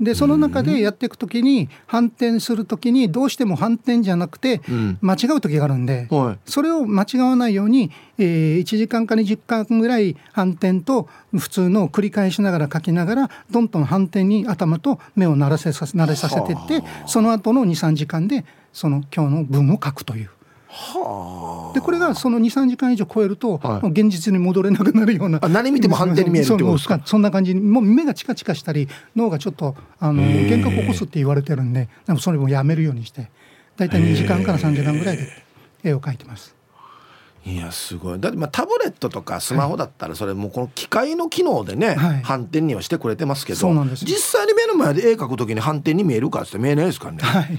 [0.00, 4.60] でその中でやっていく時に反転する時にどうしても反転じゃなくて
[5.00, 6.08] 間違う時があるんで、
[6.46, 20.30] それを間違わないように、え1時間か20間ぐらい反転と普通の繰り返しながら書きながらどんどん反転に頭と目を慣らせさ慣れさせていってその後の23時間でその今日の文を書くという。
[21.74, 25.40] でこれがその23時間以上超えると、はい、現実に戻れなくなるような。
[25.40, 27.00] 何見ても反転に見えるってことですか？
[27.04, 33.30] そんな感じにもう目がチカチカしたり脳がちょっとあの幻覚を起こすって言われてるんでそれもやめるようにして
[33.76, 35.28] 大体2時間から3時間ぐらいで
[35.82, 36.54] 絵を描いてます。
[37.44, 38.20] いやすごい。
[38.20, 47.18] だってまあタブレットとかスマホだったらそれもこの機械の機能でね、はい、反転にはしてくれてますけど実際に目の前で絵描く時に反転に見えるかって見えないですからね。
[47.22, 47.58] はい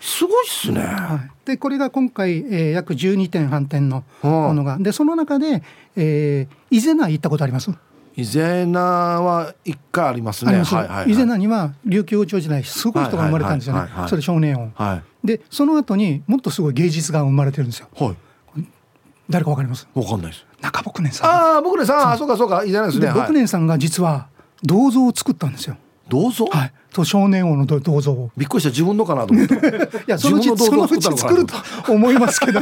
[0.00, 0.80] すごいっすね。
[0.80, 5.62] はい、でこれが今回、えー、約12点反転のものが、でその中で、
[5.94, 7.70] えー、伊勢名行ったことあります？
[8.16, 10.52] 伊勢名は一回ありますね。
[10.52, 13.88] はいはい、伊勢名には琉球王朝時代すごい人が生まれたんですよね。
[14.08, 14.70] それ少年王。
[14.74, 17.88] はい、でその後にもっとすごい芸術が生まれてるんですよ。
[17.94, 18.14] は
[18.56, 18.64] い、
[19.28, 19.86] 誰かわかります？
[19.94, 20.46] わかんないです。
[20.62, 21.30] 中牧年さん。
[21.30, 23.10] ああ牧年さんあそうかそうか伊勢名ですね。
[23.12, 24.28] 牧年さんが実は
[24.62, 25.76] 銅像を作ったんですよ。
[26.10, 26.44] 銅像？
[26.46, 26.72] はい。
[26.92, 28.30] と少年王の銅像を。
[28.36, 28.70] びっくりした。
[28.70, 29.54] 自分のかなと思った。
[29.56, 29.60] い
[30.06, 31.54] やそのうちそのうち作ると
[31.88, 32.60] 思いますけど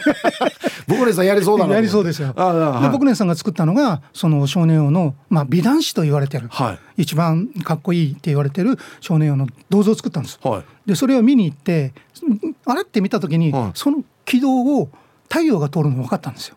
[0.87, 1.13] 僕ね。
[1.15, 2.35] さんやりそうだなやりそうですよ。
[2.35, 11.93] で僕ねさんが作ったのがその少年王のまあ美男子と言われてる、はい、一番かっこいいって言われてる少年王の銅像を作ったんです、はい、でそれを見に行って
[12.67, 14.91] あれって見た時に、はい、その軌道を
[15.29, 16.57] 太陽が通るの分かったんですよ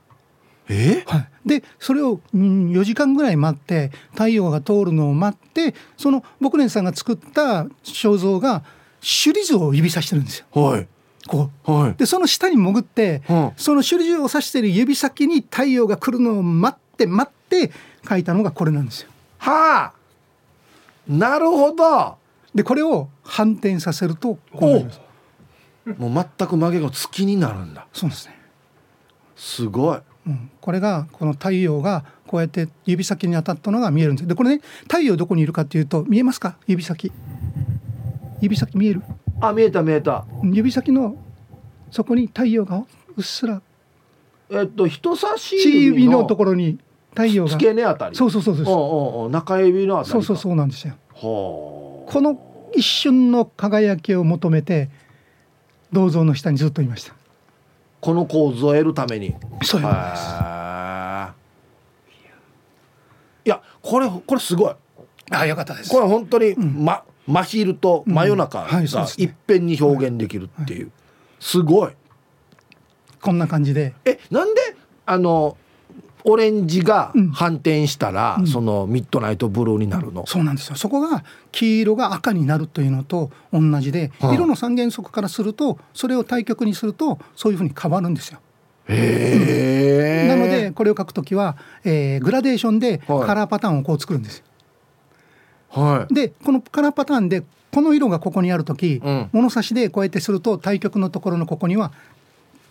[0.71, 1.03] え？
[1.05, 8.63] はい、でそれを、うん、4時間ぐらい待って太陽が通るのを待ってその牧蓮さんが作った肖像が
[9.01, 10.45] 首里城を指さしてるんですよ。
[10.61, 10.87] はい
[11.27, 17.71] こう、はい、でその下に潜って、はその首里城を指してる指先に太陽が来るのを待って待って
[18.03, 19.09] 描いたのがこれなんですよ。
[19.37, 19.93] はあ
[21.07, 22.15] なるほど
[22.55, 24.91] でこれを反転させるとこう。
[25.97, 27.87] もう全く曲げが月になるんだ。
[27.91, 28.39] そうですね。
[29.35, 29.99] すごい。
[30.27, 34.27] うん、これがこの太陽がこうやって指先に当たったのが見えるんです。
[34.27, 36.57] でこれね太陽どこにいるかっていうと見えますか？
[36.67, 37.11] 指先。
[38.39, 39.01] 指先見える？
[39.39, 40.25] あ見えた見えた。
[40.43, 41.15] 指先の
[41.89, 43.61] そこに太陽がうっすら。
[44.49, 45.55] えっと人差し
[45.85, 46.79] 指のところに
[47.11, 47.49] 太陽が。
[47.51, 48.15] 付け根あたり。
[48.15, 49.31] そうそうそうそう。
[49.31, 50.95] 中指のあたりそうそうそうなんですよ。
[51.13, 52.39] この
[52.73, 54.89] 一瞬の輝きを求めて
[55.91, 57.13] 銅像の下にずっといました
[58.01, 59.35] この構図を得るために。
[59.63, 60.23] そういうことです
[63.43, 64.73] いやこれこれすごい。
[65.31, 65.89] あよかったです。
[65.89, 68.81] これ本当に、うん、ま真昼と真夜中が
[69.17, 70.91] いっぺんに表現できるっていう、
[71.39, 71.91] すごい。
[73.21, 73.93] こんな感じで。
[74.03, 74.61] えなんで
[75.05, 75.57] あの
[76.23, 80.75] オレンジが反転したら、うん、そのミッドナイトブルーになるの、そうなんですよ。
[80.75, 88.39] そこが黄色が赤になるというのと同じで、はあ、色の三原則からするとそれを対極にするとそういうふうに変わるんですよ。
[88.87, 94.43] へなのでこれを書くときは、えー、グラデーションでカラーパターンをこう作るんです。
[95.69, 101.93] はい、でこのカラーパターンでこの色がここにある時、うん、物差しでこうやってすると対極のところのここには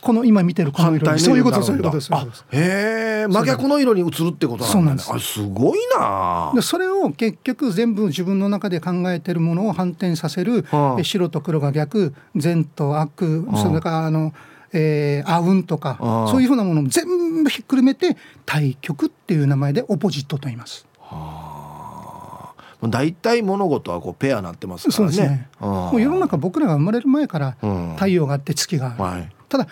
[0.01, 2.11] この今見てるこの色そういうことそういうことです
[2.53, 5.13] へえ真逆の色に映るってことなんです。
[5.13, 6.53] あすごいな。
[6.55, 14.33] でそれを結局全部自分の中で考えてるものを反転させる、はあ、白と黒が逆善と悪、はあ、それからあの
[14.73, 15.97] えー、あうんとか
[16.31, 20.87] そういうふうなものも全部ひっくるめて対極っていう名前でオポジットと言います。
[21.01, 25.13] はあ、大体物事はこうペアになってますからね。
[25.13, 25.49] そうですね。
[25.61, 27.57] もう世の中僕らが生まれる前から
[27.95, 29.03] 太陽があって月がある。
[29.03, 29.67] はい、ただ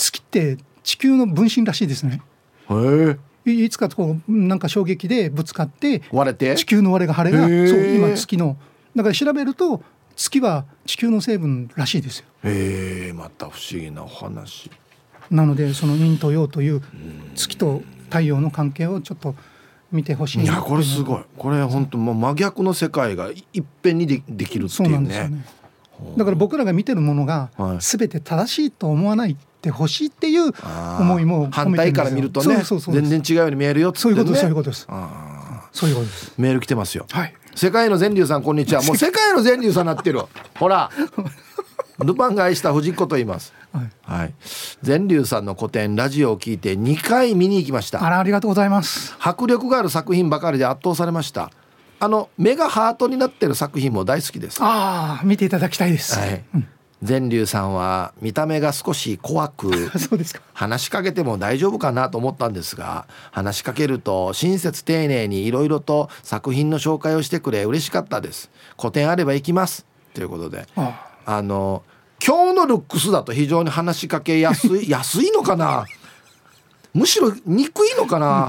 [0.00, 2.22] 月って地球の分身らしいですね。
[2.70, 6.56] へいつかこうなんか衝撃でぶつかって割れて？
[6.56, 8.56] 地球の割れが晴れがそう今月の。
[8.96, 9.82] だから調べると
[10.16, 12.26] 月は地球の成分らしいですよ。
[12.44, 14.70] へえまた不思議なお話。
[15.30, 16.82] なのでその陰と陽という
[17.34, 19.34] 月と太陽の関係をちょっと
[19.92, 21.22] 見てほしいいやこれすごい。
[21.36, 24.88] これ本当もう真逆の世界がいっぺんにでできるっていうね。
[24.88, 25.44] そうなんですよね。
[26.16, 30.52] だから僕らが見てるものが全て正しいと思わないってほしいっていう
[31.00, 34.88] 思いも反対から見るとね全然違うように見えるよね、そういうことそういうことです
[35.72, 40.22] そういうことですメール来てますよ、はい、世界の善流さんこんにちは もう世界の善流さんなってる
[40.58, 40.90] ほら
[42.04, 43.52] ルパンが愛した藤子と言います。
[43.74, 43.90] はい。
[44.02, 44.34] はい。
[44.80, 48.02] 善流さんの個展ラジオを聞いて2回見に行きました。
[48.02, 49.14] あらありがとうございます。
[49.20, 51.50] 迫力がある作品ばかりで圧倒されました。
[51.98, 54.58] あの目がハートになってる作品も大好きです。
[54.62, 56.18] ああ、見ていただきたいです。
[56.18, 56.42] はい。
[56.54, 56.68] うん
[57.02, 59.70] 善龍さんは見た目が少し怖く
[60.52, 68.50] 話しかけても大丈夫かなと思ったんですが話しかけると親切丁寧にいろいろと作品の紹介をしてくれ嬉しかったです。
[68.76, 69.86] 個展あれば行きます。
[70.12, 70.66] ということで。
[71.26, 71.82] あの
[72.24, 75.86] 今日のルックスだと非常に話しかけやすい 安いのかな？
[76.92, 78.48] むしろ憎いのかな？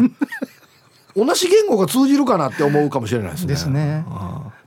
[1.15, 3.47] 同じ言語が通じるかなって思うかもしれないですね。
[3.47, 4.05] ですね。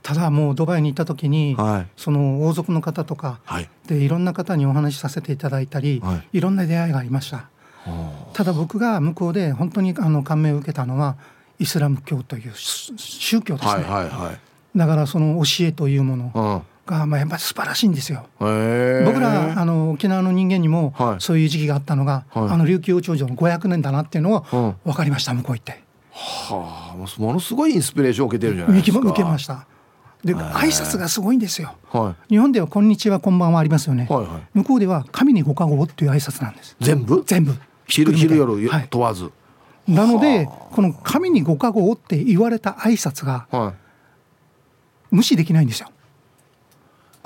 [0.05, 7.49] ただもうドバイに行った時に、はい、その王族の方とか、はい、でいろんな方にお話しさせていただいたり、はい、いろんな出会いがありました。
[8.33, 11.17] ただ僕が向こうで本当にあの感銘を受けたのは
[11.57, 13.73] イスラム教という宗教ですね。
[13.73, 16.63] はいはいはい、だからその教えというもの。
[16.85, 18.27] がまあやっぱり素晴らしいんですよ。
[18.37, 18.45] 僕
[19.19, 25.83] らあの沖縄の人間にもそういう時期があったのが、はい、あの琉球王朝城の500年だなっていうのを分かりました向こう行って。
[26.11, 28.99] はあものすごいインスピレーションを受けてるじゃないですか。
[28.99, 29.65] 受けました。
[30.25, 36.75] で挨拶がすごいんですよ、はい、日本では「こんにちはこんばんは」ありますよね、はいはい、向こうでは「神にご加護」っていう挨拶なんです。
[36.79, 37.23] 全部？
[37.25, 37.55] 全部。
[37.87, 39.29] 昼昼夜問わず、は
[39.87, 43.45] い、なのでこの「神にご加護」って言われた挨拶が、
[45.11, 45.89] 無視できないんですよ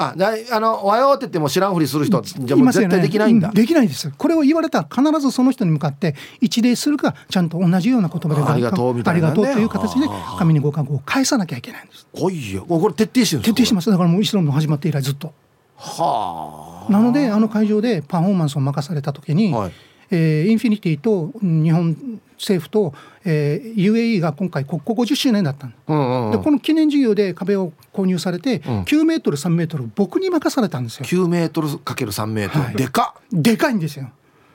[0.01, 4.09] あだあの「おはよう」って言っても知らんふりする人じゃもう絶対できないんだ、ね、できないです。
[4.17, 12.07] これを言われたら必ずその人に向かって一礼するかちゃんと同じような言葉でありがとうみたいな、ね、ありがとうという形で神にご加護を返さなきゃいけないんです。
[12.13, 12.63] おいよ。
[12.63, 13.91] これ徹底してる徹底します。
[13.91, 15.33] だからもうイスラムの始まって以来ずっと。
[15.75, 16.91] はあ。
[16.91, 19.71] なのであの会場でパフォーマンスを任された時に、はい
[20.11, 22.93] えー、インフィニティと日本政府と、
[23.25, 31.05] えー、UAE が今回国交50周年だったの、うんうん、でこの記念事業で壁を購入されて、うん、9メートル3メートル僕に任されたんですよ。
[31.05, 34.09] 9メートルかける3メートル、はい、でかでかいんですよ。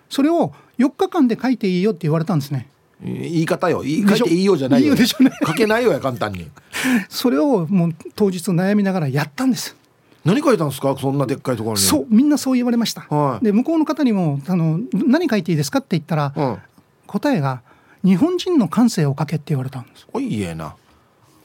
[0.09, 2.69] それを4日間で書いていいよって言われたんですね。
[3.03, 3.83] 言い方よ。
[3.83, 6.49] 言い書いていいよじゃないよ、ね、書けないよや簡単に。
[7.09, 9.77] それをもう当日悩みながらやったんです
[10.25, 10.97] 何書いたんですか？
[10.99, 11.83] そんなでっかいところに。
[11.83, 16.59] そうみんなそう言われました、はい、で向こうの方にもあの「何書いていいですか?」って言ったら、うん、
[17.07, 17.63] 答えが
[18.05, 20.07] 「日本人の感性を書け」って言われたんです。
[20.13, 20.75] おいえな。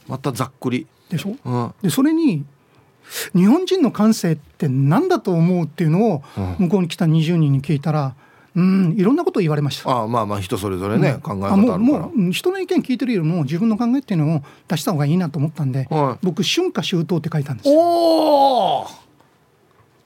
[0.08, 0.88] またざっくり。
[1.10, 2.46] でしょ、うん、でそれに
[3.36, 6.24] 日本人の感性って何だと思うっていうのを
[6.60, 8.14] 向こうに来た20人に聞いたら
[8.56, 9.89] 「うんいろんなこと言われました。
[9.89, 11.78] あまあまあ人それぞれね、うん、考え方あるから。
[11.78, 17.70] もう人の意見聞いてるよりも自分の考えっていうのを出した方がいいなと思ったんで、はい、僕春夏秋冬って書いたんです。
[17.70, 18.88] おお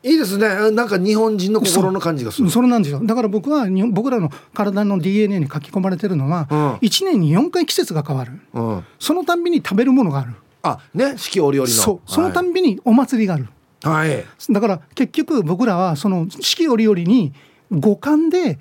[0.06, 0.72] いいですね。
[0.72, 2.50] なんか日本人の心の感じがする。
[2.50, 3.00] それなんですよ。
[3.02, 10.34] だから僕は僕らの体の DNA に書き込まれてるのは、うん、1年に4回季節が変わる、うん、そのたんびに食べるものがある。
[10.62, 11.74] あね四季折々の。
[11.74, 12.12] そう。
[12.12, 13.48] そのたんびにお祭りがある、
[13.82, 17.34] はい、だから結局僕らはその四季折々に
[17.72, 18.60] 五感で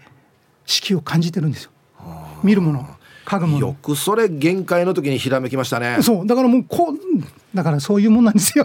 [0.67, 1.71] 四季を感じてるんですよ。
[2.43, 2.87] 見るもの
[3.25, 3.67] 嗅ぐもの。
[3.69, 5.99] よくそれ限界の時にひらめきましたね。
[6.03, 6.27] そう。
[6.27, 6.97] だからもうこう
[7.55, 8.65] だからそういうもんなんですよ。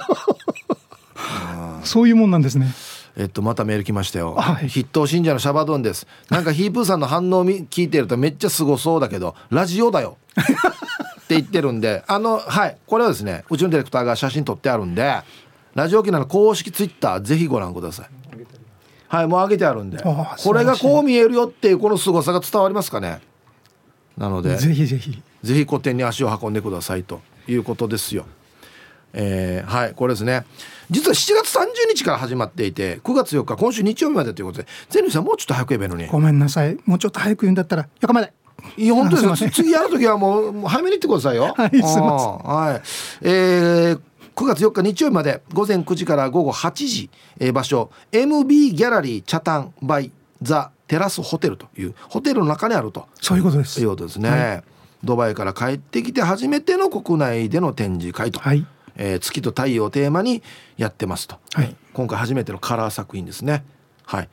[1.83, 2.73] そういうもんなんですね。
[3.15, 6.05] えっとまたメール来ましたよ、はい、筆頭信者のシャバドンです。
[6.29, 10.17] なんかヒープーさんの反応を聞いてるとめっちゃすごそうだけどラジオだよ。
[10.35, 12.03] って言ってるんで。
[12.07, 12.77] あのはい。
[12.85, 15.21] これはですねうちのディレクターが写真撮ってあるんで
[15.73, 18.07] ラジオ機能の公式ツイッターぜひご覧ください
[19.07, 19.97] はいもう上げてあるんで。
[20.01, 23.21] これがこう見えるよっていうこの凄さが伝わりますかね。
[24.17, 25.21] なのでぜひぜひ。
[25.43, 28.25] ぜひ個展に足を運んでくださいということですよ。
[29.13, 30.45] えー、はいこれですね。
[30.89, 36.07] 実は7月30日から始まっていて9月4日今週日曜日までということでゼニさんもうちょっと早く言えばいいのに。
[36.07, 36.77] ごめんなさい。
[36.85, 38.33] もうちょっと早く言うんだったら4日まで
[38.77, 38.87] い。
[38.87, 41.53] や本当です次やる時はもう早めに言ってくださいよ。
[41.55, 42.81] はいすいませんはい。
[43.21, 44.01] えー
[44.37, 47.09] 9月4日日曜日まで午前9時から午後8時、
[47.39, 50.11] えー、場所 MB ギャラリーチャタンバイ
[50.43, 53.07] ザテラスホテルというホテルの中にあると。
[53.19, 53.81] そういうことです。
[53.81, 54.63] いうことですね、はい、
[55.03, 58.63] ドバイから帰ってきて初めての国内での展示会と、はい。
[58.95, 60.43] えー、月と太陽をテーマに
[60.77, 63.65] やってますと、はい、今回初めてのカラー作品ですね。
[64.05, 64.29] はい。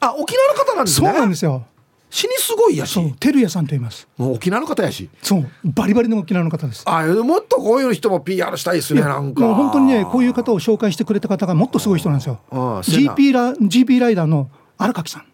[0.02, 1.08] あ沖縄の方なんですね。
[1.08, 1.66] そうなんですよ
[2.10, 3.00] 死にすごいやし。
[3.20, 4.08] 照屋さんと言います。
[4.18, 5.10] もう沖縄の方やし。
[5.22, 6.84] そうバリバリの沖縄の方です。
[6.86, 9.42] あもっとこういう人も PR したいですねなんか。
[9.42, 12.40] もう本当にねこういう方を紹介してくれた方がもっとすごい人なんですよ。
[12.52, 15.26] GP ラ GP ライダーの荒垣さん、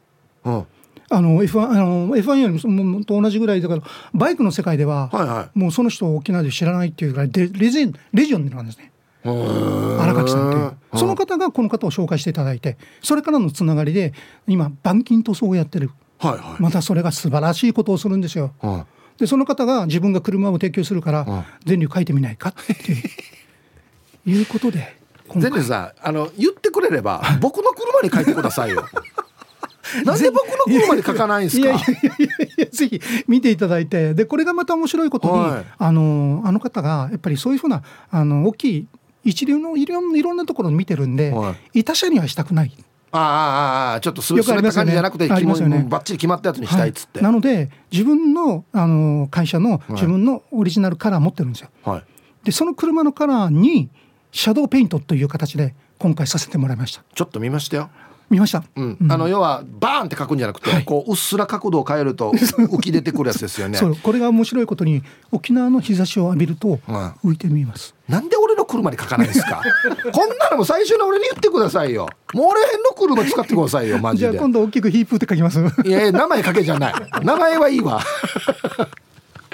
[0.49, 0.65] うん、
[1.09, 3.82] あの F1, あの F1 よりもと同じぐらいだから
[4.13, 8.91] バイクの世界では、はいはい、もうその人を沖縄で知らないっていうぐらいレレジレジオンなんですね。
[9.23, 10.99] 荒垣さんという。
[10.99, 14.13] その方がこの方を紹介していただいてそれからのつながりで
[14.47, 15.91] 今板金塗装をやってる、
[16.26, 18.53] はいはい、またそれが素晴らしいことをするんですよ。
[18.61, 18.86] は
[19.17, 22.49] い、でその方が自分が車を提供するから全流書いてみないか？
[22.49, 24.97] っていうことで
[25.36, 28.86] 全流さんあの言ってくれれば僕の車に書いてくださいよ。
[30.03, 31.67] なんで僕の車に書かないんですか？
[31.67, 38.88] いやいやいやぜひ見ていただいて、でこれがまた面白いことに、はい、あのあの方がやっぱりそういうふうなあの大きい
[39.23, 42.71] 一流のいろいろんなところを見てるんで、はい、他社にはしたくない。
[43.18, 52.03] ああああちょっとす滑った感じじゃなくて、ね、ね、バッチリ決まったやつにしたいっつって、はい、なので自分のあの会社の自分のオリジナルカラー持ってるんですよ、はい、
[52.43, 53.89] でその車のカラーに
[54.32, 57.03] シャドーペイントという形で今回させてもらいました。
[57.13, 57.89] ちょっと見ましたよ。
[58.30, 63.78] 見ました、うん、あの要はバーンって書くんじゃなくて、はい、こううっすら角度を変えると 浮き出てくるやつですよね。
[63.78, 63.95] そう。
[63.95, 66.80] これが面白いことに沖縄の日差しを浴びると
[67.24, 69.62] 浮いて見えます、うん、なんで俺の車に書かないんですか？
[70.14, 72.08] こんなのも最初の俺に言ってくださいよ。
[72.34, 74.32] もう俺の車使ってくださいよマジで。
[74.32, 75.60] じゃあ今度大きくヒープって書きます。
[75.84, 76.93] いやいや名前書けじゃない。
[77.24, 77.99] 名前はいいわ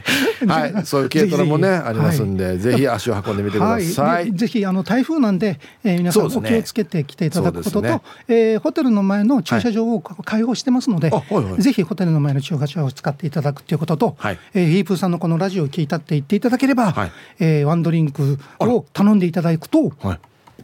[0.48, 4.08] はい、そういう軽トラもねありますんで、はい、ぜひ足を運んでみてください。
[4.08, 8.02] はい、ぜひあの台風なんで、えー、皆さんお気をつけて来ていただくことと、ね。
[8.28, 11.34] えー、ホテルの前の駐車場を開放してますので、はい。
[11.34, 20.20] はいはい、ぜひホテルの前の駐車場を使っていただくということと、はい、えー、ヒープーさんのこのラジオを聞いたって言っていただければ、はい、えー、ワンドリンクを頼んでいただくと、はい、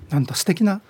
[0.10, 0.82] なんと素敵な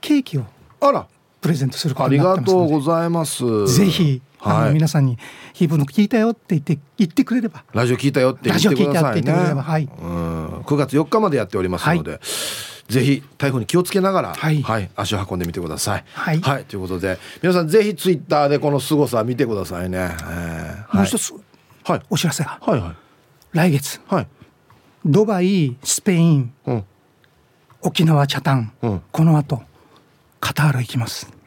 [0.00, 0.44] ケーキを
[0.80, 1.06] あら。
[1.40, 2.64] プレゼントすることになってますので。
[2.64, 3.74] ありがとうございます。
[3.74, 5.18] ぜひあの皆さんに
[5.52, 7.64] 「ヒープの聞いたよ」って言って言ってくれれば。
[7.72, 9.32] ラジオ聞いたよって言ってくださいね。
[9.32, 10.46] はい、うん。
[10.60, 12.20] 9月4日までやっておりますので、はい、
[12.92, 16.04] ぜひ台風に気をつけながら、はい、はい、足を運んでみてください。
[16.12, 19.98] はい、はい、ということで皆さんぜひツイッターでこの凄さ見てくださいね。
[19.98, 21.34] えー、もう一つ、
[21.84, 22.92] はい、お知らせが、はいはい、
[23.52, 24.26] 来月、はい、
[25.04, 26.84] ドバイスペイン、うん、
[27.82, 29.62] 沖縄チャタン、うん、この後
[30.40, 31.39] カタール行きます。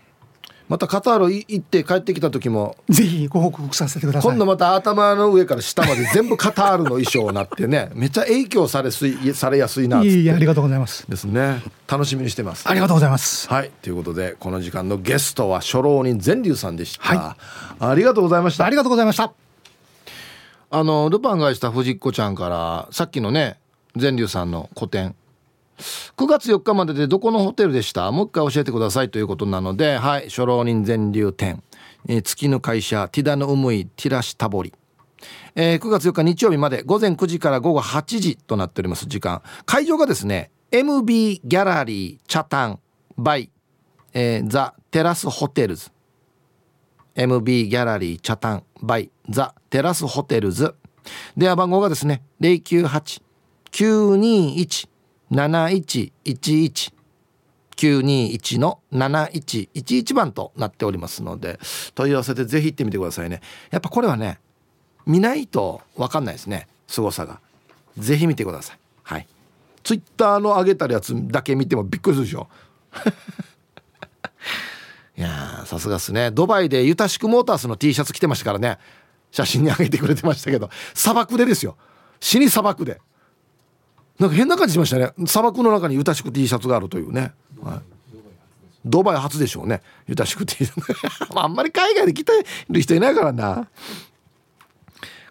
[0.73, 4.31] またカタール行って帰ってきた時もぜひご報告させてください。
[4.31, 11.05] 今度また頭の上から下まで全部カタールの衣装になってね めっちゃ影響されすいされやすいないいありがとうございます。
[11.07, 11.61] ですね。
[11.87, 12.67] 楽しみにしてます。
[12.67, 13.47] ありがとうございます。
[13.47, 13.69] はい。
[13.83, 17.35] ということでこの時間のゲストは初老人善龍さんでした、は
[17.79, 18.65] い、ありがとうございました。
[18.65, 19.31] ありがとうございました。
[20.71, 23.59] あのルパンがした藤子ちゃんからさっきのね
[23.95, 25.13] 善龍さんの個展
[26.17, 28.11] 9月4日まででどこのホテルでした？
[28.11, 31.63] もう一回教えてくださいということなのではい初老人全流店、
[32.07, 34.73] えー、月の会社ティダのうむいティラシタボリ。
[35.55, 39.41] えー、9月4日日曜日まで午前9時から午後8時となっております時間。
[39.65, 42.79] 会場がですね MB ギャラリーチャタン
[43.17, 43.49] バイ、
[44.13, 45.91] えー、ザ・テラスホテルズ。
[47.15, 50.75] MB ギャラリーチャタンバイザ・テラスホテルズ。
[51.37, 54.87] 電話番号がですね098-921
[55.33, 56.93] 7111
[57.75, 61.59] 921の7111番となっておりますので
[61.95, 63.41] 問い合わせてぜひ行ってみてくださいね。
[63.71, 64.39] やっぱこれはね
[65.05, 67.39] 見ないと分かんないですね凄さが。
[67.97, 68.77] ぜひ見てください。
[69.03, 69.27] はい。
[69.83, 72.47] ツイッターの上げたやつだけ見てもびっくりするでしょ。
[75.17, 76.31] いやさすがっすね。
[76.31, 78.77] ドバイでユタシクモータースの T シャツ着てましたからね。
[79.31, 80.69] 写真に上げてくれてましたけど。
[80.93, 81.75] 砂漠でですよ。
[82.19, 83.01] 死に砂漠で。
[84.19, 85.11] なんか変な感じしましたね。
[85.25, 87.79] 砂漠の中にユタシク T シャツがあるというね、はい、
[88.85, 89.81] ドバイ初でしょうね。
[90.07, 91.27] ユタシク T シャツ。
[91.35, 92.31] あんまり海外で来て
[92.69, 93.67] る人いないからな。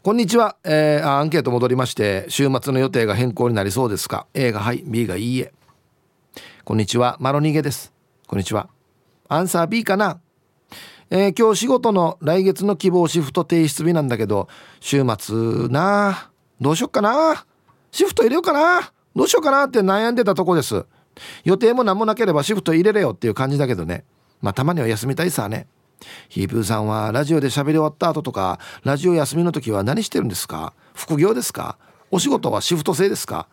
[0.02, 5.52] こんにちは、えー、アンケート戻りまして週末の予定が変更になりそうですか？A がはい B がいいえ。
[6.64, 7.16] こんにちは。
[7.20, 7.92] マロニゲです。
[8.26, 8.68] こんにちは。
[9.28, 10.18] アンサー B かな？
[11.10, 14.48] えー、今日仕事の来月の希望シフト提出日なんだけど
[14.80, 16.30] 週末な
[16.60, 17.44] どうしよっかな
[17.92, 18.92] シフト入れようかな。
[19.14, 20.84] どうしようかなって悩んでたとこです。
[21.44, 24.04] 予定も何もなければシフト入れれよっていう感じだけどね。
[24.40, 25.66] まあたまには休みたいさね。
[26.28, 30.72] ヒープーさんはラジオで喋り終わった後とかラジオ休みの時は何してるんですか？
[30.94, 31.76] 副業ですか？
[32.10, 33.46] お仕事はシフト制ですか？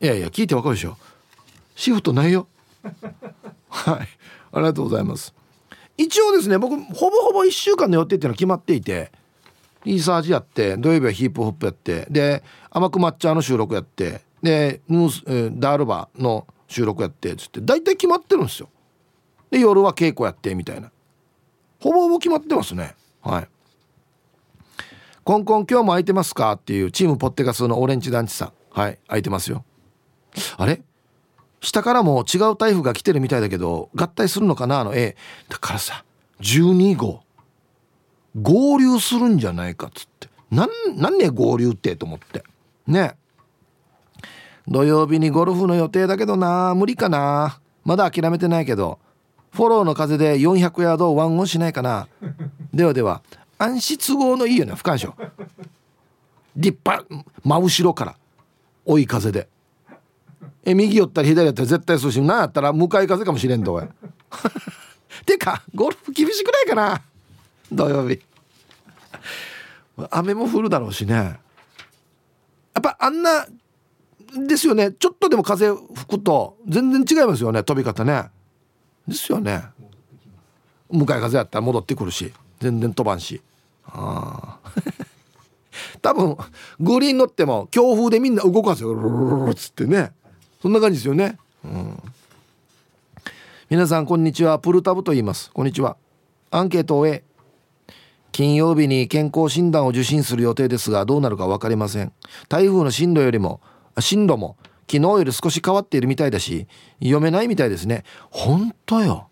[0.00, 0.98] いやいや聞いてわかるでしょ。
[1.76, 2.48] シフトないよ。
[3.68, 4.08] はい。
[4.52, 5.32] ありがとうございます。
[5.96, 9.12] 一応ですね僕ほぼほぼ1週間の予定っていうのは決まっていて
[9.84, 18.68] リーサージやって土曜日はヒップホップやってで甘く抹茶の収録やってでムース、えー、ダールバーの収録やってつって大体決まってるんですよ。
[19.50, 20.90] で夜は稽古やってみたいな。
[21.80, 22.94] ほぼほぼ決まってますね。
[23.20, 23.48] はい。
[25.24, 28.52] コンコン今日も空いてますかっていうチームポッテガスのオレンジ団地さん。
[28.70, 29.64] はい空いてますよ。
[30.56, 30.80] あれ？
[31.60, 34.80] 下からも違う台風が来てるみたいだけど合体するのかな？
[34.80, 35.16] あの A
[35.48, 36.04] だからさ
[36.40, 37.22] 12号。
[38.40, 40.28] 合流するんじゃないかっつって。
[40.50, 42.44] なんなんね合流ってと思って。
[42.86, 43.16] ね。
[44.68, 46.74] 土曜日にゴルフの予定だけどな。
[46.74, 47.60] 無理かな。
[47.84, 48.98] まだ諦めてないけど。
[49.50, 52.08] フォローの風で400ヤードワンオンしないかな。
[52.72, 53.22] ではでは
[53.58, 54.74] 暗視都合のいいよね。
[54.74, 55.14] 不干渉。
[56.56, 57.06] 立派。
[57.44, 58.16] 真後ろから。
[58.84, 59.48] 追い風で。
[60.64, 63.84] え右寄ったり左やったら絶対そうしなんやったら向かい風かもしれんとおい。
[65.26, 67.02] てかゴルフ厳しくないかな。
[67.74, 68.20] 土曜日。
[70.10, 71.14] 雨も降るだろうしね。
[71.14, 71.38] や
[72.78, 73.46] っぱあんな
[74.46, 74.92] ですよね。
[74.92, 77.62] ちょっとでも風吹くと全然違いますよね。
[77.62, 78.30] 飛び方ね。
[79.06, 79.62] ですよね。
[80.90, 83.40] 向かい風やったら戻ってくるし全然飛ばんし。
[83.86, 84.58] あ
[86.00, 86.36] 多分
[86.80, 89.48] グリーン乗っても強風でみんな動かすよ。
[89.50, 90.12] っつってね
[90.60, 92.02] そんな感じですよね、うん、
[93.68, 95.96] 皆さんこんにちはプルタブと言いますこんにちは
[96.50, 97.24] アンケートを終え
[98.32, 102.12] 金曜日に健康診断を受診する予定ですがどうなるか分かりません。
[102.48, 103.60] 台風の進路よりも
[104.00, 104.56] 進路も
[104.90, 106.66] 昨日より少し変わっているみたいだし
[107.00, 108.04] 読めないみたいですね。
[108.30, 109.28] 本当よ。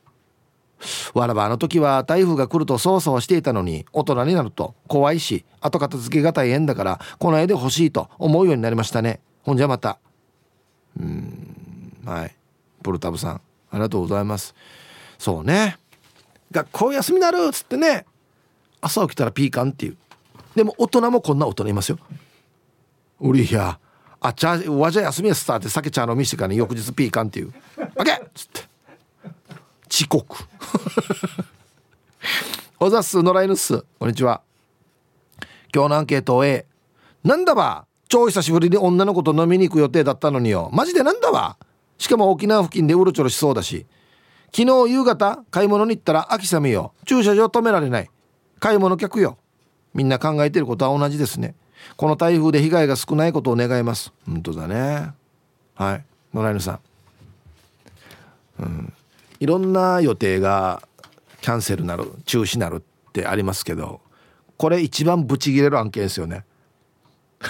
[1.15, 9.21] わらばあの時は台風が来るとそわそわしていたのに大人になると怖いし後片付けが大変だからこの絵で欲しいと思うようになりましたね。
[9.43, 9.99] ほんじゃまた。
[10.99, 12.35] うんはい。
[12.83, 13.41] ポルタブさんあ
[13.75, 14.55] りがとうございます。
[15.19, 15.79] そうね。
[16.51, 18.07] 学校休みなるっつってね。
[18.81, 19.97] 朝起きたらピーカンっていう。
[20.55, 21.99] でも大人もこんな大人いますよ
[23.21, 23.79] うりや
[24.21, 27.53] あちゃわじゃ休みやすたって酒ちゃん飲みしてからね翌日ピーカンっていう
[27.97, 28.61] 「オッケー!」っつって
[29.91, 30.37] 遅刻
[32.81, 34.43] おざっす野良犬っすこんにちは
[35.75, 36.67] 今日のアンケートを A
[37.23, 41.57] なんだば超久しぶりに女の子と飲みに行く予定だったのによマジでなんだわ
[41.99, 43.87] しかも沖縄付近でうろちょろしそうだし
[44.55, 48.11] 昨日夕方買い物に行ったら秋雨よ駐車場止められない
[48.61, 49.39] 買い物客よ。
[49.95, 51.55] みんな考えてることは同じですね。
[51.97, 54.13] この台風で被害が少ないことを願います。
[54.27, 55.11] 本当だね。
[55.75, 56.05] はい。
[56.33, 56.81] 野良犬さん。
[58.61, 58.93] うん。
[59.41, 60.83] いろんな予定が
[61.41, 64.03] キャンセルなる中止なるってありますけど
[64.59, 66.45] これ一番ブチギレる案件ですよね。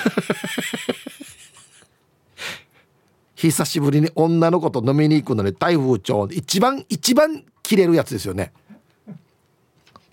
[3.35, 8.53] 久しぶりに女の子と飲みに行くのに台風町一番一番切れるやつですよね。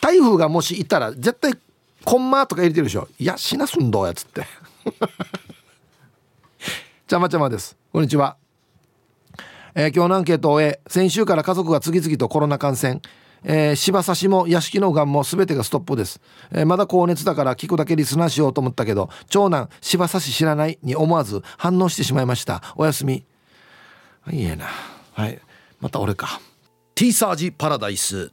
[0.08, 1.52] 台風がもしいたら絶対
[2.06, 3.10] コンマとか入れてるでしょ。
[3.20, 4.46] いや死なすんどうやつって。
[7.06, 7.76] ちゃまちゃまです。
[7.92, 8.38] こんにちは、
[9.76, 13.02] えー、今日のアンケートを終え先週から家族が次々とコロナ感染。
[13.44, 16.20] えー、芝刺しも屋敷のがんも全てがストップです、
[16.52, 22.62] えー、まだ高熱だから聞くだけリスナーしようと思ったけど長男芝刺し知らないに思わず反応してしまいました。
[22.78, 23.26] おやすみ。
[24.32, 24.68] いいえな。
[25.12, 25.42] はい。
[25.82, 26.40] また俺か。
[26.96, 28.32] T サージパラダイス。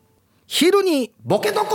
[0.57, 1.67] 昼にボケとこ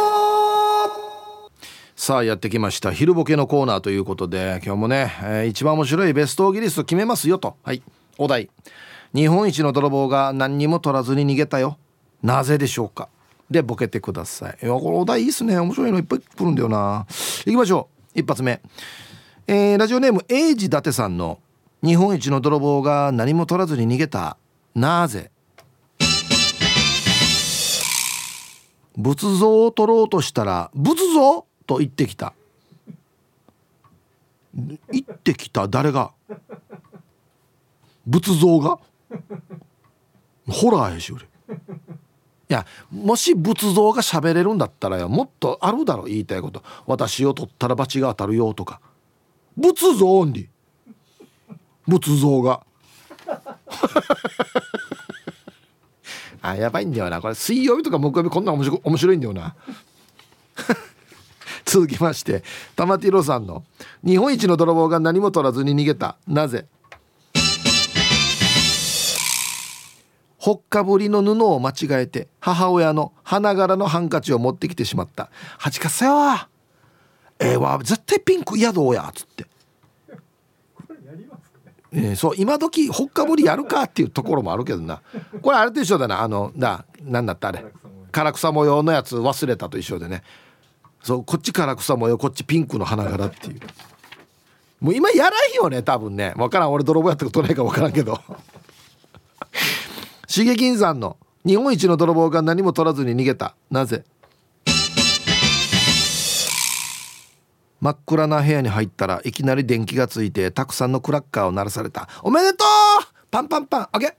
[1.97, 2.93] さあやってきました。
[2.93, 7.57] 昼ボケのコーナーということで今日もね、えー、一番面白いベストオギリスト決めますよと。
[7.61, 7.83] はい。
[8.17, 8.49] お題。
[9.13, 11.77] 日本一の泥棒が何にも取らずに逃げたよ。
[12.23, 13.09] なぜでしょうか。
[13.51, 14.57] でボケてください。
[14.63, 15.59] いやこれお題いいっすね。
[15.59, 17.05] 面白いのいっぱい来るんだよな。
[17.45, 18.19] 行きましょう。
[18.21, 18.61] 一発目。
[19.47, 21.39] えー、ラジオネーム英治伊達さんの
[21.83, 24.37] 「日本一の泥棒が何も取らずに逃げた。
[24.73, 25.31] なぜ?」
[28.99, 32.33] 仏像を取ろうとしたら「仏像?」と言ってきた。
[34.53, 35.67] 言ってきた？
[35.67, 36.11] 誰が？
[38.05, 38.77] 仏像が？
[40.49, 41.23] ホラーやし俺。
[41.23, 41.25] い
[42.49, 46.61] やもし仏像が喋れるんだったらよもっとあるだろ言いたいこと。
[46.85, 48.81] 私を取ったら罰が当たるよとか。
[49.55, 50.49] 仏像に。
[51.87, 52.65] 仏像が。
[56.51, 57.21] あやばいんだよな。
[57.21, 59.55] これ水曜日とか木曜日こんな面白面白いんだよな。
[61.65, 62.43] 続きまして
[62.75, 63.63] 玉ティロさんの
[64.03, 66.17] 「日本一の泥棒が何も取らずに逃げた。
[66.27, 66.65] なぜ?」
[70.37, 75.29] ほっかぶりの布を間違えて母親の花柄のハンカチを持ってきてしまった
[75.59, 76.13] 「はちかせよ
[77.39, 79.45] ええー、わ絶対ピンク嫌どうや」っつって。
[81.91, 85.01] えー、そう今時ほっかぶりやるかっていうところもあるけどな。
[85.41, 86.21] これあれと一緒だな。
[86.21, 87.65] あのな何だったあれ。
[88.11, 90.23] 唐草模様のやつ忘れたと一緒でね。
[91.01, 93.59] そうこっち唐草模様こっちピンクの花柄っていう。
[94.79, 96.33] もう今やらんよね多分ね。
[96.37, 96.71] 分からん。
[96.71, 98.19] 俺泥棒やったことないか分からんけど。
[100.27, 103.55] 重金山の日本一の泥棒が何も取らずに逃げた。
[103.71, 104.03] なぜ
[107.81, 112.67] 真っ暗な部屋に入ったらいきなり電気がついてたくさんのクラッカーを鳴らされた「おめでとう！
[113.31, 113.89] パンパンパン。
[113.91, 114.15] あげ。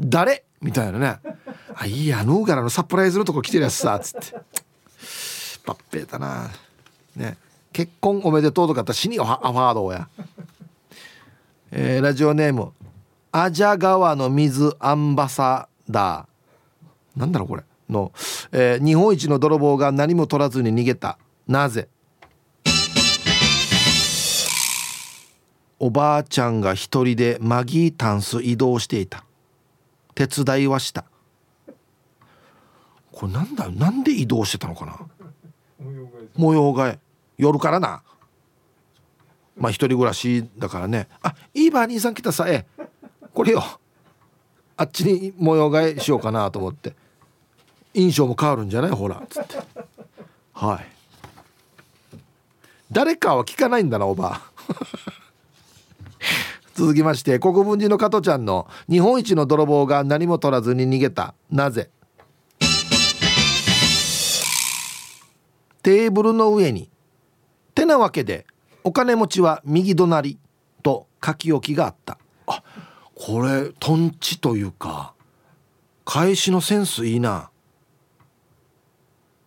[0.00, 1.18] 誰?」みたいなね
[1.76, 2.24] 「あいいや。
[2.24, 4.36] ヌーガラのサプライズのとこ来てるやつさ」っつって。
[5.64, 6.50] パッペーだな。
[7.16, 7.36] ね。
[7.72, 10.08] 結婚おめでとうとかあったら死にアファードや、
[11.72, 12.72] えー、ラジオネーム。
[13.32, 17.20] アジャ川の水アンバサダー。
[17.20, 17.64] なんだろうこれ。
[17.90, 18.12] の、
[18.52, 21.18] えー、日本一の泥棒が何も取らずに逃げた。
[21.46, 21.88] なぜ？
[25.78, 29.24] おばあちゃんが一人でマギータンス移動していた。
[30.14, 31.04] 手伝いはした。
[33.12, 33.68] これなんだ？
[33.68, 34.98] なんで移動してたのかな？
[36.34, 36.98] 模様替え。
[37.36, 38.02] 夜からな。
[39.56, 41.08] まあ一人暮らしだからね。
[41.22, 42.66] あいいば兄さん来たさえ。
[43.34, 43.62] これよ。
[44.78, 46.94] あっちに模様替えしようかなと思って。
[47.92, 48.90] 印象も変わるんじゃない？
[48.90, 49.16] ほら。
[49.16, 49.56] っつって。
[50.54, 52.16] はい。
[52.90, 54.42] 誰かは聞かないんだなおばあ。
[56.74, 61.34] 続きまして国分寺の加トちゃんの日本一の泥棒が何も取らずに逃げた。
[61.50, 61.90] なぜ？
[65.82, 66.90] テーブルの上に
[67.74, 68.44] てなわけで
[68.82, 70.38] お金持ちは右隣
[70.82, 72.18] と書き置きがあった。
[72.46, 72.62] あ
[73.14, 75.14] これとんちというか
[76.04, 77.50] 返しのセンスいいな。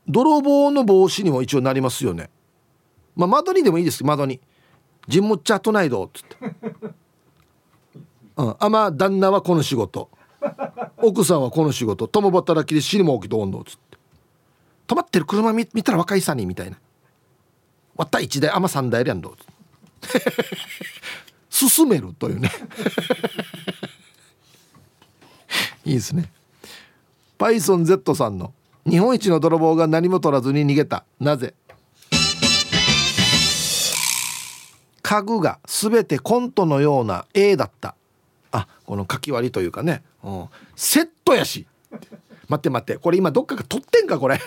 [0.07, 2.30] 泥棒の防止にも一応なりますよね。
[3.15, 4.03] まあ窓にでもいいです。
[4.03, 4.39] 窓に
[5.10, 6.38] 「ジンムッチャトナイド」っつって。
[8.38, 10.10] うん、あまあ旦那はこの仕事
[10.97, 13.97] 奥さんはこの仕事共働きで死にも起きと温度っつって
[14.88, 16.78] 止まってる車見見たら若いさにみたいな
[17.97, 19.36] わった1台あま3台やんど
[21.49, 22.51] 進めるというね。
[25.84, 26.32] いいですね。
[27.38, 28.53] パイソン Z さんの
[28.88, 31.03] 日本一の泥棒が何も取らずに逃げた。
[31.20, 31.53] なぜ？
[35.10, 37.95] 家具が全てコントのような A だった。
[38.51, 40.45] あこのかき割りというかね、うん、
[40.76, 41.66] セットやし。
[42.47, 42.99] 待って待って。
[42.99, 44.39] これ今どっかが取ってんかこれ。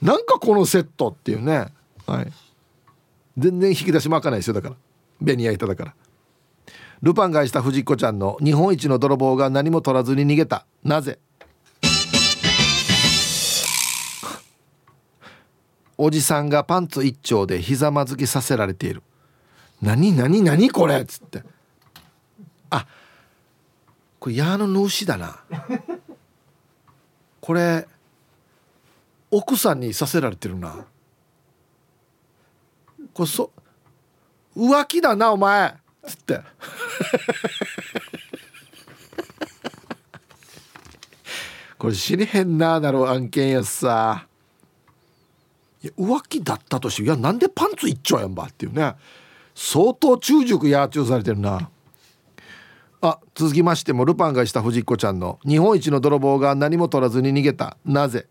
[0.00, 1.72] なんかこのセットっていうね。
[2.06, 2.32] はい。
[3.36, 4.76] 全然引き出しも開かないですよだから。
[5.20, 5.94] ベニヤ板だから。
[7.02, 10.66] ルパンがした藤子ちゃんの日本一の泥棒が何も取らずに逃げた。
[10.84, 11.18] なぜ？
[15.98, 19.02] おじさんがパンツ一丁でひざまずきさせられている。
[19.80, 21.00] 何何何これ？
[21.00, 21.42] っつって。
[22.70, 22.86] あ
[24.18, 25.42] これ矢の主だな。
[27.40, 27.86] これ
[29.30, 30.86] 奥さんにさせられてるな。
[33.12, 33.50] これそ
[34.56, 35.70] 浮気だなお前。
[35.70, 35.74] っ
[36.06, 36.40] つって。
[41.78, 44.28] これ知りへんななる案件やさ。
[45.82, 48.94] いや浮気だったとしていやなんでパンツ一丁やんばっていうね。
[49.54, 51.68] 相当中熟や中されてるな。
[53.00, 57.76] あ続きましてもルパンがした藤子ちゃんの日本一の泥棒が何も取らずに逃げた。
[57.84, 58.26] なぜ？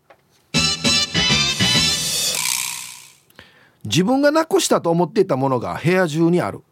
[3.84, 6.62] 自分がなくしたと思っていたものが部屋中にある。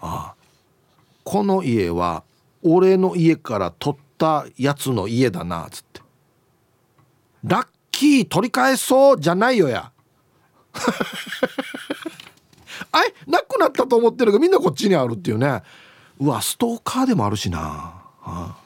[0.00, 0.34] ああ
[1.22, 2.24] この家は
[2.62, 6.00] 俺の家から取ったやつの家だなっつって。
[7.44, 9.92] ラッキー取り返そうじゃないよや。
[12.90, 15.62] あいなくなったと思ってるがみんなこっちにあるっていうね。
[16.18, 18.56] うわストーカーでもあるしな、はあ、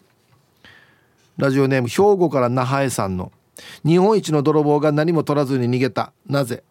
[1.37, 3.33] ラジオネーム兵庫から那覇江さんの
[3.85, 6.12] 「日本一の泥棒が何も取らずに逃げた。
[6.26, 6.64] なぜ?」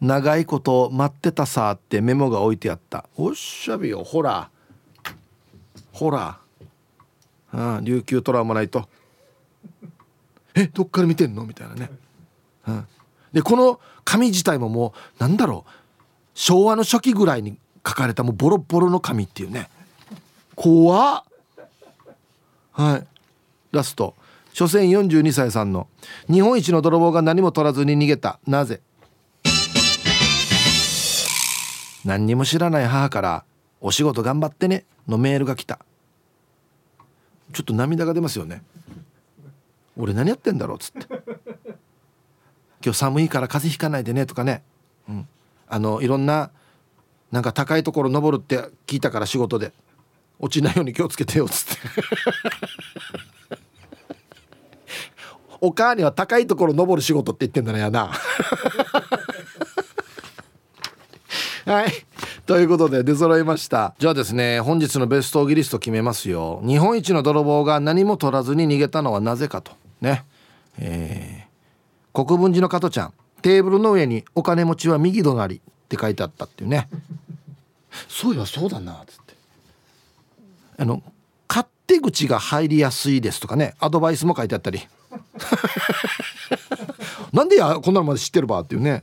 [0.00, 3.08] 長いこと待ってたさってメモが置いてあった。
[3.16, 4.50] おっしゃべよほら
[5.92, 6.43] ほら
[7.54, 8.88] ああ琉球トラウマないと
[10.54, 11.46] えどっから見てんの？
[11.46, 11.90] みたいなね、
[12.68, 12.86] うん、
[13.32, 15.70] でこの紙自体ももうなんだろう。
[16.34, 19.68] 昭和の初期ぐらいに書かれたもうボロボロの紙っていうね。
[20.56, 21.22] 怖っ。
[22.72, 23.06] はい。
[23.70, 24.14] ラスト。
[24.52, 25.88] 所詮42歳さんの
[26.30, 28.40] 「日本一の泥棒が何も取らずに逃げた。
[28.46, 28.80] なぜ?」
[32.04, 33.44] 何にも知らない母から
[33.80, 35.78] 「お仕事頑張ってね」のメールが来た。
[37.54, 38.62] ちょっと涙が出ますよね。
[39.96, 41.06] 俺何やってんだろうっつって。
[42.84, 44.62] 今日寒いから風邪ひかないでねとかね、
[45.08, 45.28] うん、
[45.68, 46.50] あのいろんな
[47.32, 49.72] なんか高いところ登るって聞いたから仕事で。
[50.40, 51.82] 落ちないように気をつけてよっつって。
[55.60, 58.12] お母には高いところ登る仕事って言ってんだなやな。
[61.64, 62.06] はい。
[62.46, 63.94] ということで出揃いました。
[63.98, 66.60] じゃあですね本日のベストギリスト決めますよ。
[66.66, 69.72] 日本一の泥棒が何も取らずに逃げたのはなぜかと。
[70.02, 70.24] ね。
[70.78, 73.14] えー、国分寺の加トちゃん。
[73.40, 76.88] テーブルの上に「お金持ちは右隣」って書いてあったっていうね。
[78.08, 79.34] そういえばそうだなっつって。
[80.78, 81.02] あの
[81.48, 83.74] 勝手口が入りやすいですとかね。
[83.78, 84.80] アドバイスも書いてあったり。
[87.32, 89.02] なんでやこんなのまで知ってるばっていうね。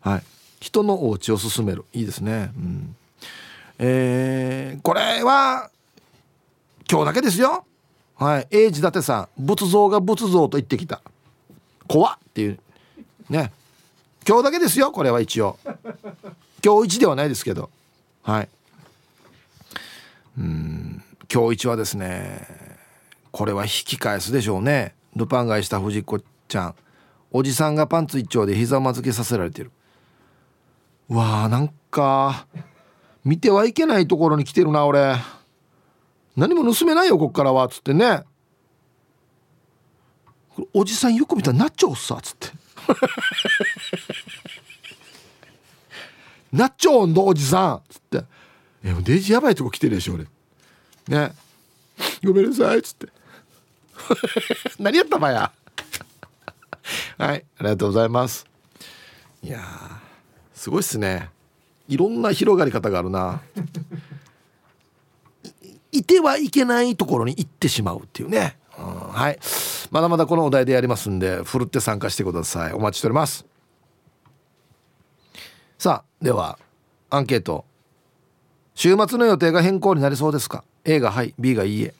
[0.00, 0.22] はい
[0.62, 1.84] 人のお家を勧める。
[1.92, 2.52] いいですね。
[2.56, 2.96] うん。
[3.80, 5.70] えー、これは
[6.88, 7.64] 今日だけですよ。
[8.14, 8.46] はい。
[8.52, 11.02] 英治伊達さん仏像が仏像と言ってきた。
[11.88, 12.60] 怖っていう。
[13.28, 13.50] ね。
[14.24, 15.58] 今日だけですよこれは一応。
[16.64, 17.68] 今日一ではないですけど。
[18.22, 18.48] はい。
[20.38, 21.02] うん。
[21.28, 22.46] 今日一はですね
[23.32, 24.94] これは引き返すでしょうね。
[25.16, 26.74] ルパン買いした藤子ちゃん。
[27.32, 29.72] おじさんがパンツ一丁で膝まずけさせられてる。
[31.08, 32.46] わあなんか
[33.24, 35.16] 見てはいけないところに来てるな俺。
[36.36, 38.24] 何も盗めないよこっからはっつってね。
[40.72, 42.48] おじさんよく見たらなっちゃうさっつって。
[46.52, 48.16] なっちゃうんだおじさんっつって
[48.84, 50.26] 「いやデイジやばいとこ来てるでしょ俺。
[51.08, 51.32] ね。
[52.24, 53.08] ごめんなさい」っつって。
[54.78, 55.52] 何やったばや。
[57.18, 58.46] はいありがとうございます。
[59.42, 59.60] いや
[60.62, 61.28] すごいっすね。
[61.88, 63.42] いろんな広がり方があるな。
[65.90, 69.40] いてはいけないところに行ってしまうっていうね、うん、はい。
[69.90, 72.72] まだまだこのお題でやりますんでふるって参加してください。
[72.74, 73.44] お待ちしております。
[75.78, 76.60] さあでは
[77.10, 77.64] アンケート。
[78.76, 81.92] 週末の予定が変更になりそうですか？A がはい B がいいえ。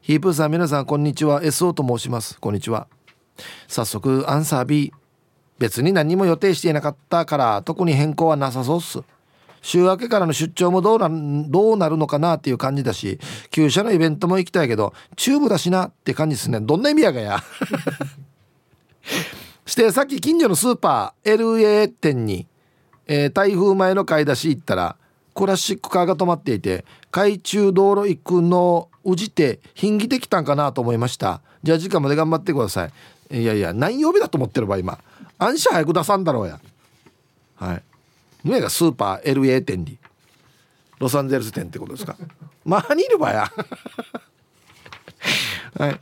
[0.00, 1.42] ヒープーさん皆さんこんにちは。
[1.42, 2.40] SO と申します。
[2.40, 2.86] こんにちは。
[3.66, 4.94] 早速アンサー B
[5.58, 9.00] 別に何も予定していなかったから特に変更はなさそうっす。
[9.60, 13.18] 週明けからの出張もどうなどうなるのかなっていう感じだし
[13.50, 16.60] 旧車のイベントも行きたいけどチューブだしなって感じですね。
[16.60, 17.42] どんな意味やがや。
[19.66, 22.46] してさっき近所のスーパー LA 店に、
[23.06, 24.96] えー、台風前の買い出し行ったら
[25.34, 31.40] クラシックカーが止まっていて海中道路行くのうじて品着てきたんかなと思いました。
[31.62, 32.86] じゃあ時間まで頑張ってくださ
[33.30, 33.40] い。
[33.40, 34.98] いやいや何曜日だと思ってれば今。
[35.38, 36.60] 暗視早く出さんだろうや。
[37.56, 37.82] はい。
[38.44, 39.98] 上がスーパー LA 店に。
[40.98, 42.16] ロサンゼルス店ってことですか。
[42.64, 43.50] まあにいるばや。
[45.78, 46.00] はい。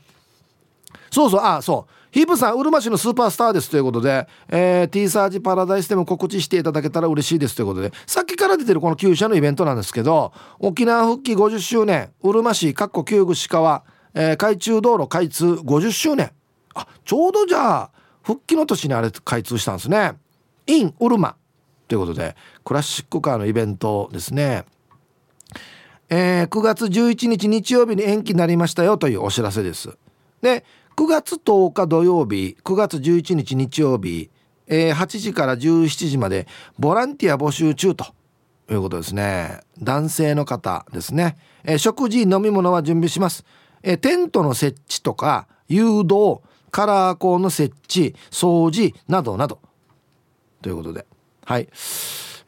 [1.11, 1.93] そうそうあそう。
[2.11, 13.84] ヒープさんうるま市のスーパースターですということで、えー、T サージパラダイスでも告知していただけたら嬉しいですということでさっきから出てるこの旧車のイベントなんですけど沖縄復帰50周年うるま市かっこ旧具鹿は、
[14.14, 16.32] えー、海中道路開通50周年。
[16.72, 17.91] あちょうどじゃあ
[18.27, 20.14] 復帰の年にあれ開通したんですね。
[20.66, 21.37] In うるま
[21.87, 24.64] ということでクラシックカーのイベントですね。
[26.09, 29.97] えー、9月11日日曜日に延期になりましたよというお知らせです。
[30.43, 30.64] で
[30.97, 34.29] 9月10日土曜日9月11日日曜日、
[34.66, 36.49] えー、8時から17時まで
[36.81, 38.07] ボランティア募集中と
[38.68, 39.61] いうことですね。
[39.79, 43.45] 男性の方ですね、えー、食事飲み物は準備します、
[43.85, 46.41] えー、テントの設置とか誘導
[46.77, 49.61] カラーコーンの設置掃除などなど。
[50.61, 51.07] ということで。
[51.47, 51.70] はい。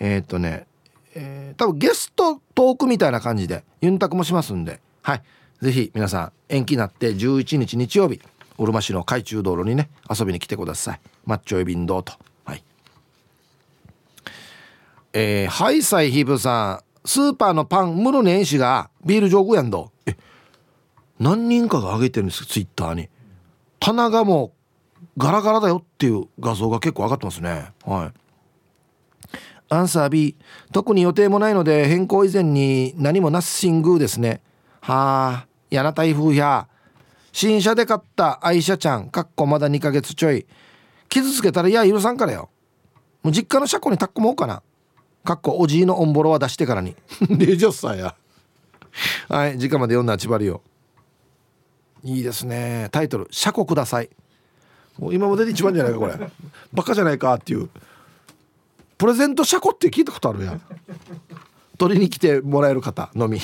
[0.00, 0.66] えー、っとね、
[1.14, 4.80] えー、多分ゲストトークみたいな感じでユンタクもしますんで。
[5.02, 5.22] はい。
[5.60, 8.20] 是非皆さん延期になって11日日曜日
[8.58, 11.00] うるま市の海中道路にね遊びに来てください。
[11.24, 12.14] マッチョイビンドと。
[15.12, 19.90] えー、ハイサイヒープさんスーパーのパンムルネン氏がビール上手やんど。
[20.06, 20.16] え
[21.18, 23.08] 何人かが上げてるんですツイッターに。
[23.78, 24.52] 棚がも
[24.96, 27.72] うガラガラだよっていう画像が結構上がってますね。
[27.84, 28.21] はい。
[29.72, 30.36] アンサー B
[30.70, 34.42] 特に予定もないので変更以前に何もナッシングですね。
[34.82, 36.68] はあ嫌な台風や。
[37.32, 39.08] 新車で買った愛車ちゃん。
[39.08, 40.46] かっこまだ2ヶ月ちょい。
[41.08, 42.50] 傷つけたらいや許さんからよ。
[43.22, 44.62] もう実家の車庫にタッコもうかな。
[45.24, 46.94] かっこおじいのオンボロは出してからに。
[47.24, 48.14] 20歳や。
[49.30, 50.60] はい時間まで読んだ千葉りよ
[52.04, 52.88] いいですね。
[52.92, 54.10] タイトル「車庫ください」
[54.98, 56.14] もう今までで一番じゃないかこれ。
[56.74, 57.70] バカじゃないかっていう。
[59.02, 60.62] プレゼント車庫って聞いたことあるやん。
[61.76, 63.40] 取りに来てもらえる方のみ。